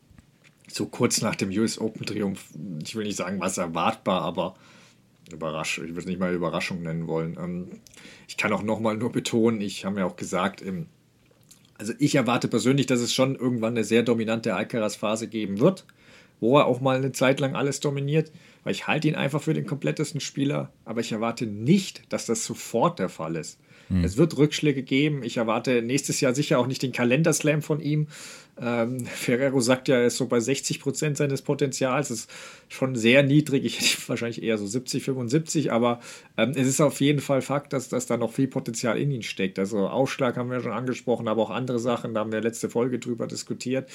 [0.68, 4.55] so kurz nach dem US Open Triumph, ich will nicht sagen, was erwartbar, aber
[5.32, 7.36] Überraschung, ich würde es nicht mal Überraschung nennen wollen.
[7.36, 7.80] Ähm,
[8.28, 10.62] ich kann auch nochmal nur betonen, ich habe ja auch gesagt,
[11.78, 15.84] also ich erwarte persönlich, dass es schon irgendwann eine sehr dominante Alcaraz-Phase geben wird,
[16.39, 18.30] wo er auch mal eine Zeit lang alles dominiert,
[18.69, 22.45] weil ich halte ihn einfach für den komplettesten Spieler, aber ich erwarte nicht, dass das
[22.45, 23.59] sofort der Fall ist.
[23.89, 24.05] Hm.
[24.05, 25.23] Es wird Rückschläge geben.
[25.23, 28.09] Ich erwarte nächstes Jahr sicher auch nicht den Kalenderslam von ihm.
[28.61, 32.09] Ähm, Ferrero sagt ja, er ist so bei 60 Prozent seines Potenzials.
[32.09, 32.31] Das ist
[32.69, 33.64] schon sehr niedrig.
[33.64, 36.01] Ich hätte wahrscheinlich eher so 70, 75, aber
[36.37, 39.23] ähm, es ist auf jeden Fall Fakt, dass, dass da noch viel Potenzial in ihm
[39.23, 39.59] steckt.
[39.59, 42.99] Also Ausschlag haben wir schon angesprochen, aber auch andere Sachen, da haben wir letzte Folge
[42.99, 43.89] drüber diskutiert.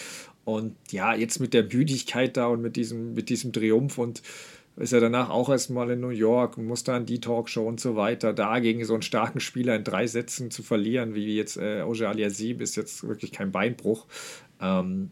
[0.46, 4.22] Und ja, jetzt mit der Müdigkeit da und mit diesem, mit diesem Triumph und
[4.76, 7.96] ist er danach auch erstmal in New York und muss dann die Talkshow und so
[7.96, 8.34] weiter.
[8.34, 12.08] Da gegen so einen starken Spieler in drei Sätzen zu verlieren, wie jetzt äh, Oje
[12.08, 14.08] Aliasib, ist jetzt wirklich kein Beinbruch.
[14.60, 15.12] Ähm,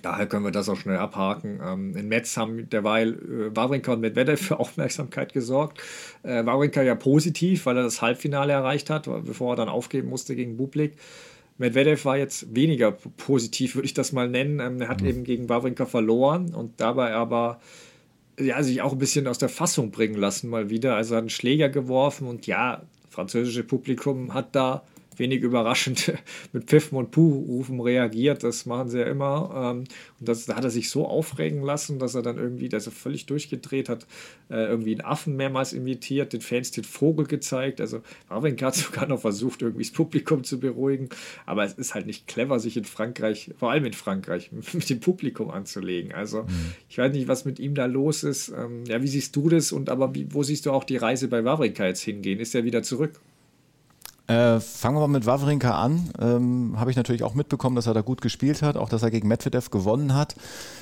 [0.00, 1.60] daher können wir das auch schnell abhaken.
[1.62, 5.82] Ähm, in Metz haben derweil äh, Wawrinka und Medvedev für Aufmerksamkeit gesorgt.
[6.22, 10.34] Äh, Wawrinka ja positiv, weil er das Halbfinale erreicht hat, bevor er dann aufgeben musste
[10.34, 10.94] gegen Bublik.
[11.58, 14.60] Medvedev war jetzt weniger positiv, würde ich das mal nennen.
[14.60, 15.08] Ähm, er hat mhm.
[15.08, 17.60] eben gegen Wawrinka verloren und dabei aber
[18.38, 20.96] ja, sich auch ein bisschen aus der Fassung bringen lassen, mal wieder.
[20.96, 24.82] Also hat einen Schläger geworfen und ja, französische Publikum hat da
[25.18, 26.12] wenig überraschend
[26.52, 28.42] mit Pfiffen und Puh-Rufen reagiert.
[28.42, 29.50] Das machen sie ja immer.
[29.54, 29.84] Ähm,
[30.18, 32.92] und das, da hat er sich so aufregen lassen, dass er dann irgendwie, dass er
[32.92, 34.06] völlig durchgedreht hat,
[34.50, 37.80] äh, irgendwie einen Affen mehrmals imitiert, den Fans den Vogel gezeigt.
[37.80, 41.08] Also Wawrinka hat sogar noch versucht, irgendwie das Publikum zu beruhigen.
[41.44, 45.00] Aber es ist halt nicht clever, sich in Frankreich, vor allem in Frankreich, mit dem
[45.00, 46.12] Publikum anzulegen.
[46.12, 46.72] Also mhm.
[46.88, 48.48] ich weiß nicht, was mit ihm da los ist.
[48.48, 49.72] Ähm, ja, wie siehst du das?
[49.72, 52.40] Und aber wie, wo siehst du auch die Reise bei Wawrinka jetzt hingehen?
[52.40, 53.20] Ist er wieder zurück?
[54.26, 56.10] Äh, fangen wir mal mit Wawrinka an.
[56.20, 59.10] Ähm, Habe ich natürlich auch mitbekommen, dass er da gut gespielt hat, auch dass er
[59.10, 60.34] gegen Medvedev gewonnen hat.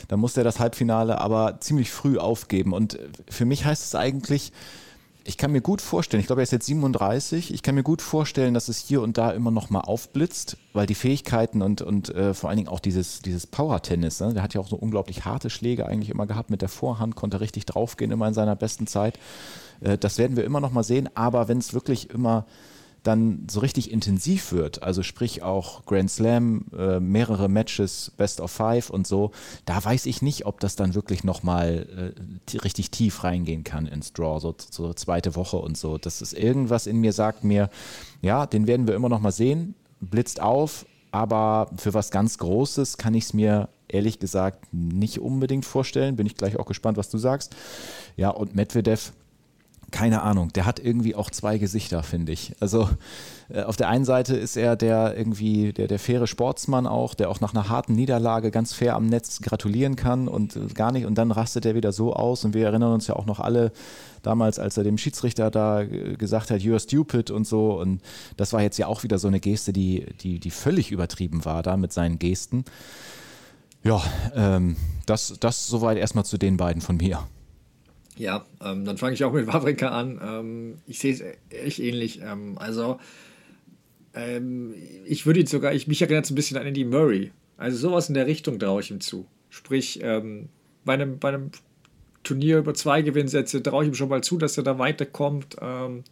[0.09, 2.73] Da musste er das Halbfinale aber ziemlich früh aufgeben.
[2.73, 4.53] Und für mich heißt es eigentlich,
[5.27, 8.03] ich kann mir gut vorstellen, ich glaube, er ist jetzt 37, ich kann mir gut
[8.03, 12.15] vorstellen, dass es hier und da immer noch mal aufblitzt, weil die Fähigkeiten und, und
[12.15, 14.35] äh, vor allen Dingen auch dieses, dieses Power-Tennis, ne?
[14.35, 17.41] der hat ja auch so unglaublich harte Schläge eigentlich immer gehabt mit der Vorhand, konnte
[17.41, 19.19] richtig draufgehen immer in seiner besten Zeit.
[19.81, 22.45] Äh, das werden wir immer noch mal sehen, aber wenn es wirklich immer
[23.05, 28.51] dann so richtig intensiv wird, also sprich auch Grand Slam, äh, mehrere Matches, Best of
[28.51, 29.31] Five und so,
[29.67, 32.15] da weiß ich nicht, ob das dann wirklich nochmal
[32.53, 35.99] äh, richtig tief reingehen kann ins Draw, so, so zweite Woche und so.
[35.99, 37.71] Das ist irgendwas in mir, sagt mir,
[38.23, 42.97] ja, den werden wir immer noch mal sehen, blitzt auf, aber für was ganz Großes
[42.97, 46.17] kann ich es mir ehrlich gesagt nicht unbedingt vorstellen.
[46.17, 47.55] Bin ich gleich auch gespannt, was du sagst.
[48.17, 49.13] Ja, und Medvedev,
[49.95, 52.57] keine Ahnung, der hat irgendwie auch zwei Gesichter, finde ich.
[52.59, 52.91] Also
[53.49, 57.31] äh, auf der einen Seite ist er der irgendwie der, der faire Sportsmann auch, der
[57.31, 61.07] auch nach einer harten Niederlage ganz fair am Netz gratulieren kann und äh, gar nicht
[61.07, 63.71] und dann rastet er wieder so aus und wir erinnern uns ja auch noch alle
[64.23, 68.03] damals, als er dem Schiedsrichter da äh, gesagt hat, you're stupid und so und
[68.37, 71.63] das war jetzt ja auch wieder so eine Geste, die, die, die völlig übertrieben war
[71.63, 72.65] da mit seinen Gesten.
[73.85, 74.03] Ja,
[74.35, 74.75] ähm,
[75.07, 77.29] das, das soweit erstmal zu den beiden von mir.
[78.17, 80.21] Ja, ähm, dann fange ich auch mit Wawrinka an.
[80.23, 82.21] Ähm, ich sehe es echt ähnlich.
[82.23, 82.99] Ähm, also,
[84.15, 87.33] ähm, ich würde ihn sogar, ich, mich erinnert es ein bisschen an Andy Murray.
[87.57, 89.27] Also, sowas in der Richtung traue ich ihm zu.
[89.51, 90.49] Sprich, ähm,
[90.85, 91.51] bei, einem, bei einem
[92.23, 95.57] Turnier über zwei Gewinnsätze traue ich ihm schon mal zu, dass er da weiterkommt.
[95.61, 96.05] Ähm,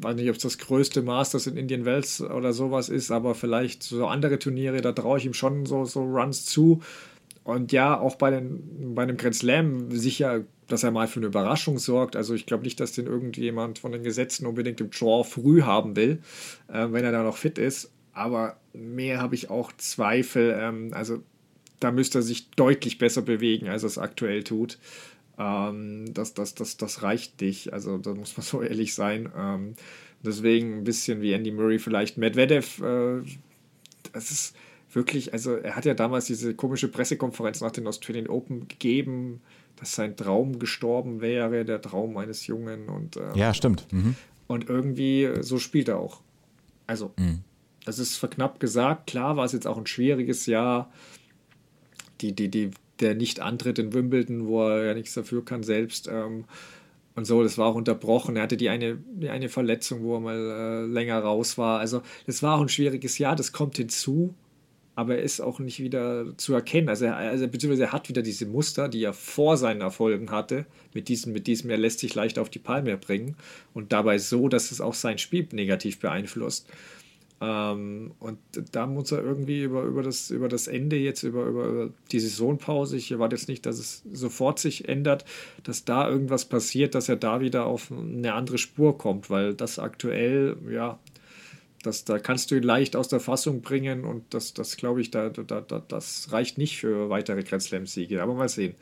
[0.00, 3.82] weiß nicht, ob es das größte Masters in Indian Wells oder sowas ist, aber vielleicht
[3.82, 6.82] so andere Turniere, da traue ich ihm schon so, so Runs zu.
[7.46, 11.26] Und ja, auch bei, den, bei einem Grand Slam sicher dass er mal für eine
[11.26, 12.16] Überraschung sorgt.
[12.16, 15.96] Also ich glaube nicht, dass den irgendjemand von den Gesetzen unbedingt im Draw früh haben
[15.96, 16.20] will,
[16.68, 17.92] äh, wenn er da noch fit ist.
[18.12, 20.56] Aber mehr habe ich auch Zweifel.
[20.58, 21.22] Ähm, also
[21.80, 24.78] da müsste er sich deutlich besser bewegen, als er es aktuell tut.
[25.38, 27.72] Ähm, das, das, das, das reicht nicht.
[27.72, 29.30] Also da muss man so ehrlich sein.
[29.36, 29.74] Ähm,
[30.22, 32.82] deswegen ein bisschen wie Andy Murray, vielleicht Medvedev.
[32.82, 33.22] Äh,
[34.12, 34.56] das ist
[34.96, 39.40] wirklich, also er hat ja damals diese komische Pressekonferenz nach den Australian Open gegeben
[39.76, 42.88] dass sein Traum gestorben wäre, der Traum eines Jungen.
[42.88, 43.86] Und, ähm, ja, stimmt.
[43.92, 44.16] Mhm.
[44.46, 46.20] Und irgendwie äh, so spielt er auch.
[46.86, 47.40] Also, mhm.
[47.84, 49.06] das ist verknappt gesagt.
[49.06, 50.90] Klar war es jetzt auch ein schwieriges Jahr.
[52.22, 52.70] Die, die, die,
[53.00, 56.08] der Nicht-Antritt in Wimbledon, wo er ja nichts dafür kann selbst.
[56.10, 56.44] Ähm,
[57.14, 58.36] und so, das war auch unterbrochen.
[58.36, 61.80] Er hatte die eine, die eine Verletzung, wo er mal äh, länger raus war.
[61.80, 63.36] Also, das war auch ein schwieriges Jahr.
[63.36, 64.34] Das kommt hinzu
[64.96, 66.88] aber er ist auch nicht wieder zu erkennen.
[66.88, 70.64] Also, er, also beziehungsweise er hat wieder diese Muster, die er vor seinen Erfolgen hatte,
[70.94, 73.36] mit diesem, mit diesem, er lässt sich leicht auf die Palme bringen
[73.74, 76.66] und dabei so, dass es auch sein Spiel negativ beeinflusst.
[77.42, 78.38] Ähm, und
[78.72, 82.96] da muss er irgendwie über, über, das, über das Ende jetzt, über, über die Saisonpause,
[82.96, 85.26] ich erwarte jetzt nicht, dass es sofort sich ändert,
[85.62, 89.78] dass da irgendwas passiert, dass er da wieder auf eine andere Spur kommt, weil das
[89.78, 90.98] aktuell, ja,
[91.86, 95.10] das, da kannst du ihn leicht aus der Fassung bringen und das, das glaube ich,
[95.10, 98.22] da, da, da, das reicht nicht für weitere Grand Slam-Siege.
[98.22, 98.74] Aber mal sehen.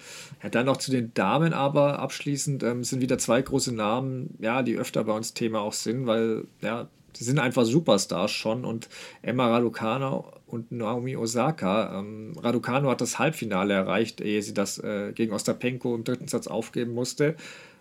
[0.42, 4.62] Ja, dann noch zu den Damen, aber abschließend ähm, sind wieder zwei große Namen, ja,
[4.62, 8.88] die öfter bei uns Thema auch sind, weil ja, sie sind einfach Superstars schon und
[9.22, 11.98] Emma Raducano und Naomi Osaka.
[11.98, 16.46] Ähm, Raducano hat das Halbfinale erreicht, ehe sie das äh, gegen Ostapenko im dritten Satz
[16.46, 17.36] aufgeben musste.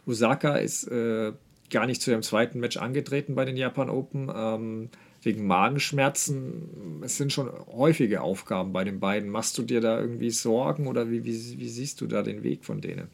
[0.06, 1.34] Osaka ist äh,
[1.70, 4.32] gar nicht zu ihrem zweiten Match angetreten bei den Japan Open.
[4.34, 4.90] Ähm,
[5.26, 7.02] wegen Magenschmerzen.
[7.02, 9.30] Es sind schon häufige Aufgaben bei den beiden.
[9.30, 12.66] Machst du dir da irgendwie Sorgen oder wie, wie, wie siehst du da den Weg
[12.66, 13.08] von denen?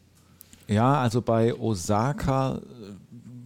[0.68, 2.60] Ja, also bei Osaka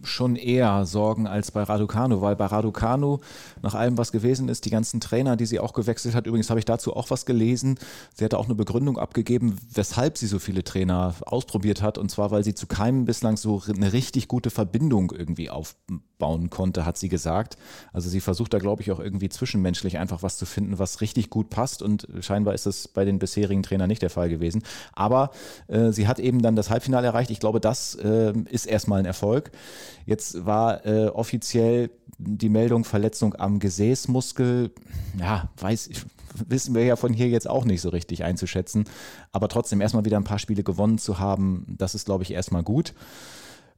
[0.05, 3.19] schon eher Sorgen als bei Raducanu, weil bei Raducanu
[3.61, 6.59] nach allem, was gewesen ist, die ganzen Trainer, die sie auch gewechselt hat, übrigens habe
[6.59, 7.77] ich dazu auch was gelesen,
[8.13, 12.31] sie hatte auch eine Begründung abgegeben, weshalb sie so viele Trainer ausprobiert hat und zwar,
[12.31, 17.09] weil sie zu keinem bislang so eine richtig gute Verbindung irgendwie aufbauen konnte, hat sie
[17.09, 17.57] gesagt.
[17.93, 21.29] Also sie versucht da, glaube ich, auch irgendwie zwischenmenschlich einfach was zu finden, was richtig
[21.29, 24.63] gut passt und scheinbar ist das bei den bisherigen Trainern nicht der Fall gewesen.
[24.93, 25.31] Aber
[25.67, 27.31] äh, sie hat eben dann das Halbfinale erreicht.
[27.31, 29.51] Ich glaube, das äh, ist erstmal ein Erfolg.
[30.05, 34.71] Jetzt war äh, offiziell die Meldung Verletzung am Gesäßmuskel.
[35.19, 36.05] Ja, weiß ich,
[36.47, 38.85] wissen wir ja von hier jetzt auch nicht so richtig einzuschätzen.
[39.31, 42.63] Aber trotzdem erstmal wieder ein paar Spiele gewonnen zu haben, das ist, glaube ich, erstmal
[42.63, 42.93] gut.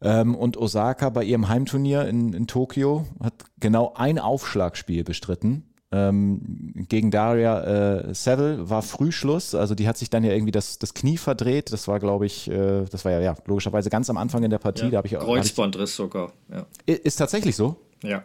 [0.02, 6.74] Ähm, und Osaka bei ihrem Heimturnier in, in Tokio hat genau ein Aufschlagspiel bestritten ähm,
[6.90, 7.62] gegen Daria
[8.10, 11.72] äh, Seville war Frühschluss, also die hat sich dann ja irgendwie das, das Knie verdreht.
[11.72, 14.58] Das war, glaube ich, äh, das war ja, ja logischerweise ganz am Anfang in der
[14.58, 14.90] Partie.
[14.90, 16.34] Ja, da ich Kreuzbandriss sogar.
[16.52, 16.66] Ja.
[16.86, 17.78] Ist tatsächlich so?
[18.04, 18.24] Ja.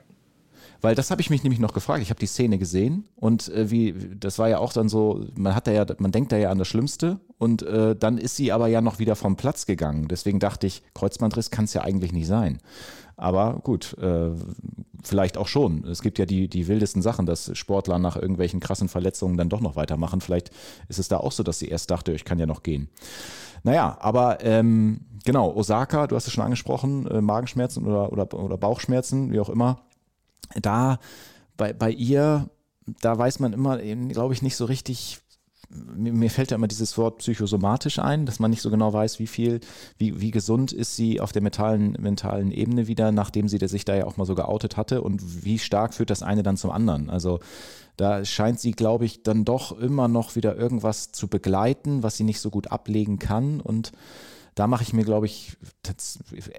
[0.81, 2.03] Weil das habe ich mich nämlich noch gefragt.
[2.03, 5.55] Ich habe die Szene gesehen und äh, wie, das war ja auch dann so, man
[5.55, 8.51] hat da ja, man denkt da ja an das Schlimmste und äh, dann ist sie
[8.51, 10.09] aber ja noch wieder vom Platz gegangen.
[10.09, 12.59] Deswegen dachte ich, Kreuzbandriss kann es ja eigentlich nicht sein.
[13.17, 14.31] Aber gut, äh,
[15.03, 15.85] vielleicht auch schon.
[15.85, 19.61] Es gibt ja die, die wildesten Sachen, dass Sportler nach irgendwelchen krassen Verletzungen dann doch
[19.61, 20.21] noch weitermachen.
[20.21, 20.51] Vielleicht
[20.89, 22.89] ist es da auch so, dass sie erst dachte, ich kann ja noch gehen.
[23.65, 28.57] Naja, aber ähm, genau, Osaka, du hast es schon angesprochen, äh, Magenschmerzen oder, oder, oder
[28.57, 29.81] Bauchschmerzen, wie auch immer.
[30.61, 30.99] Da
[31.57, 32.49] bei, bei ihr,
[33.01, 35.21] da weiß man immer, glaube ich, nicht so richtig,
[35.95, 39.27] mir, fällt ja immer dieses Wort psychosomatisch ein, dass man nicht so genau weiß, wie
[39.27, 39.61] viel,
[39.99, 43.95] wie, wie gesund ist sie auf der mentalen, mentalen Ebene wieder, nachdem sie sich da
[43.95, 47.11] ja auch mal so geoutet hatte und wie stark führt das eine dann zum anderen.
[47.11, 47.41] Also
[47.97, 52.25] da scheint sie, glaube ich, dann doch immer noch wieder irgendwas zu begleiten, was sie
[52.25, 53.61] nicht so gut ablegen kann.
[53.61, 53.93] Und
[54.55, 55.57] da mache ich mir, glaube ich,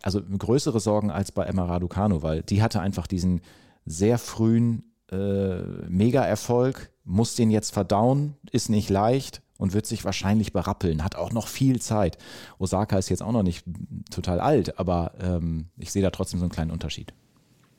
[0.02, 3.42] also größere Sorgen als bei Emma Raducano, weil die hatte einfach diesen
[3.86, 10.54] sehr frühen äh, Mega-Erfolg, muss den jetzt verdauen, ist nicht leicht und wird sich wahrscheinlich
[10.54, 12.18] berappeln, hat auch noch viel Zeit.
[12.60, 13.64] Osaka ist jetzt auch noch nicht
[14.12, 17.14] total alt, aber ähm, ich sehe da trotzdem so einen kleinen Unterschied.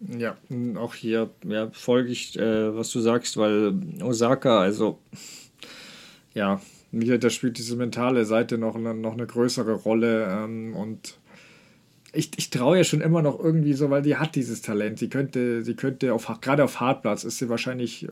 [0.01, 0.37] Ja,
[0.77, 4.99] auch hier ja, folge ich, äh, was du sagst, weil Osaka, also
[6.35, 6.61] ja,
[6.93, 11.19] da spielt diese mentale Seite noch, noch eine größere Rolle ähm, und
[12.15, 14.99] ich, ich traue ja schon immer noch irgendwie so, weil die hat dieses Talent.
[14.99, 18.09] Sie könnte, sie könnte auf gerade auf Hartplatz ist sie wahrscheinlich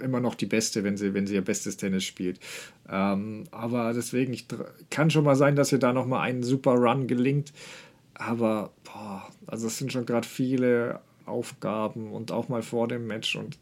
[0.00, 2.40] immer noch die Beste, wenn sie, wenn sie ihr bestes Tennis spielt.
[2.88, 4.46] Ähm, aber deswegen, ich
[4.90, 7.52] kann schon mal sein, dass ihr da noch mal einen super Run gelingt.
[8.14, 13.36] Aber boah, also es sind schon gerade viele Aufgaben und auch mal vor dem Match
[13.36, 13.58] und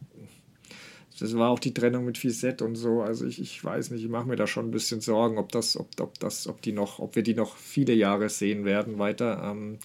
[1.18, 3.02] das war auch die Trennung mit Fisette und so.
[3.02, 5.76] Also ich, ich weiß nicht, ich mache mir da schon ein bisschen Sorgen, ob das,
[5.76, 9.42] ob, ob das, ob die noch, ob wir die noch viele Jahre sehen werden weiter.
[9.44, 9.78] Ähm,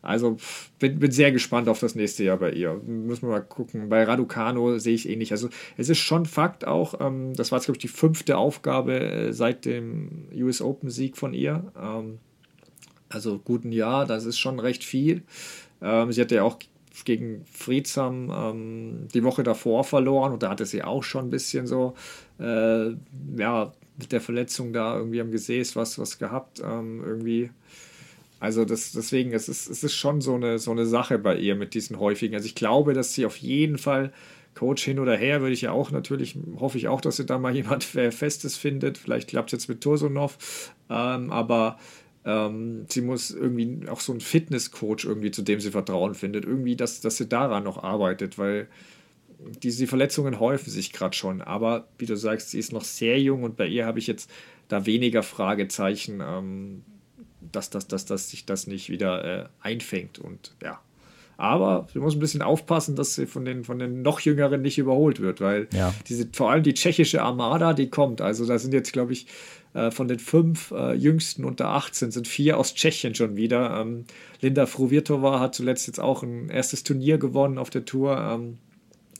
[0.00, 0.36] also
[0.78, 2.74] bin, bin sehr gespannt auf das nächste Jahr bei ihr.
[2.86, 3.88] Müssen wir mal gucken.
[3.88, 5.32] Bei Raducano sehe ich ähnlich.
[5.32, 9.00] Also es ist schon Fakt auch, ähm, das war jetzt, glaube ich, die fünfte Aufgabe
[9.00, 11.72] äh, seit dem US Open Sieg von ihr.
[11.76, 12.18] Ähm,
[13.08, 15.22] also guten Jahr, das ist schon recht viel.
[15.80, 16.58] Ähm, sie hatte ja auch
[17.04, 21.66] gegen Friedsam ähm, die Woche davor verloren und da hatte sie auch schon ein bisschen
[21.66, 21.94] so,
[22.40, 22.90] äh,
[23.36, 27.50] ja, mit der Verletzung da irgendwie am Gesäß was, was gehabt, ähm, irgendwie.
[28.40, 31.56] Also das, deswegen, es ist, es ist schon so eine, so eine Sache bei ihr
[31.56, 32.36] mit diesen häufigen.
[32.36, 34.12] Also ich glaube, dass sie auf jeden Fall
[34.54, 37.38] Coach hin oder her, würde ich ja auch natürlich, hoffe ich auch, dass sie da
[37.38, 38.98] mal jemand Festes findet.
[38.98, 41.78] Vielleicht klappt es jetzt mit Tursunov, ähm, aber
[42.28, 46.44] ähm, sie muss irgendwie auch so einen Fitnesscoach irgendwie, zu dem sie Vertrauen findet.
[46.44, 48.68] Irgendwie, dass, dass sie daran noch arbeitet, weil
[49.62, 51.40] diese Verletzungen häufen sich gerade schon.
[51.40, 54.30] Aber wie du sagst, sie ist noch sehr jung und bei ihr habe ich jetzt
[54.68, 56.84] da weniger Fragezeichen, ähm,
[57.40, 60.18] dass, dass, dass, dass sich das nicht wieder äh, einfängt.
[60.18, 60.82] Und ja.
[61.38, 64.76] Aber sie muss ein bisschen aufpassen, dass sie von den, von den noch Jüngeren nicht
[64.76, 65.94] überholt wird, weil ja.
[66.08, 68.20] diese, vor allem die tschechische Armada, die kommt.
[68.20, 69.28] Also da sind jetzt, glaube ich,
[69.72, 73.80] äh, von den fünf äh, Jüngsten unter 18 sind vier aus Tschechien schon wieder.
[73.80, 74.04] Ähm,
[74.40, 78.18] Linda Fruvirtova hat zuletzt jetzt auch ein erstes Turnier gewonnen auf der Tour.
[78.18, 78.58] Ähm,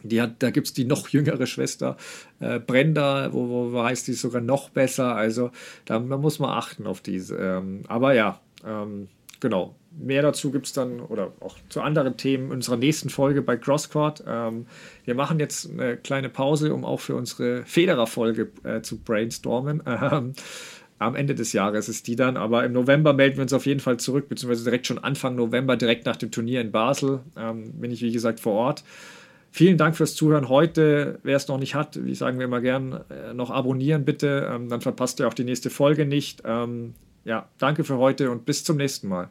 [0.02, 1.96] die hat, da gibt es die noch jüngere Schwester,
[2.40, 5.14] äh, Brenda, wo, wo heißt die sogar noch besser.
[5.14, 5.52] Also
[5.84, 7.36] da, da muss man achten auf diese.
[7.36, 9.06] Ähm, aber ja, ähm,
[9.38, 9.76] genau.
[9.90, 13.56] Mehr dazu gibt es dann oder auch zu anderen Themen in unserer nächsten Folge bei
[13.56, 14.22] Crosscourt.
[14.26, 14.66] Ähm,
[15.04, 19.82] wir machen jetzt eine kleine Pause, um auch für unsere Federer-Folge äh, zu brainstormen.
[19.86, 20.34] Ähm,
[20.98, 23.80] am Ende des Jahres ist die dann, aber im November melden wir uns auf jeden
[23.80, 27.90] Fall zurück, beziehungsweise direkt schon Anfang November, direkt nach dem Turnier in Basel, ähm, bin
[27.90, 28.84] ich wie gesagt vor Ort.
[29.50, 31.20] Vielen Dank fürs Zuhören heute.
[31.22, 34.68] Wer es noch nicht hat, wie sagen wir immer gern, äh, noch abonnieren bitte, ähm,
[34.68, 36.42] dann verpasst ihr auch die nächste Folge nicht.
[36.44, 39.30] Ähm, ja, danke für heute und bis zum nächsten Mal.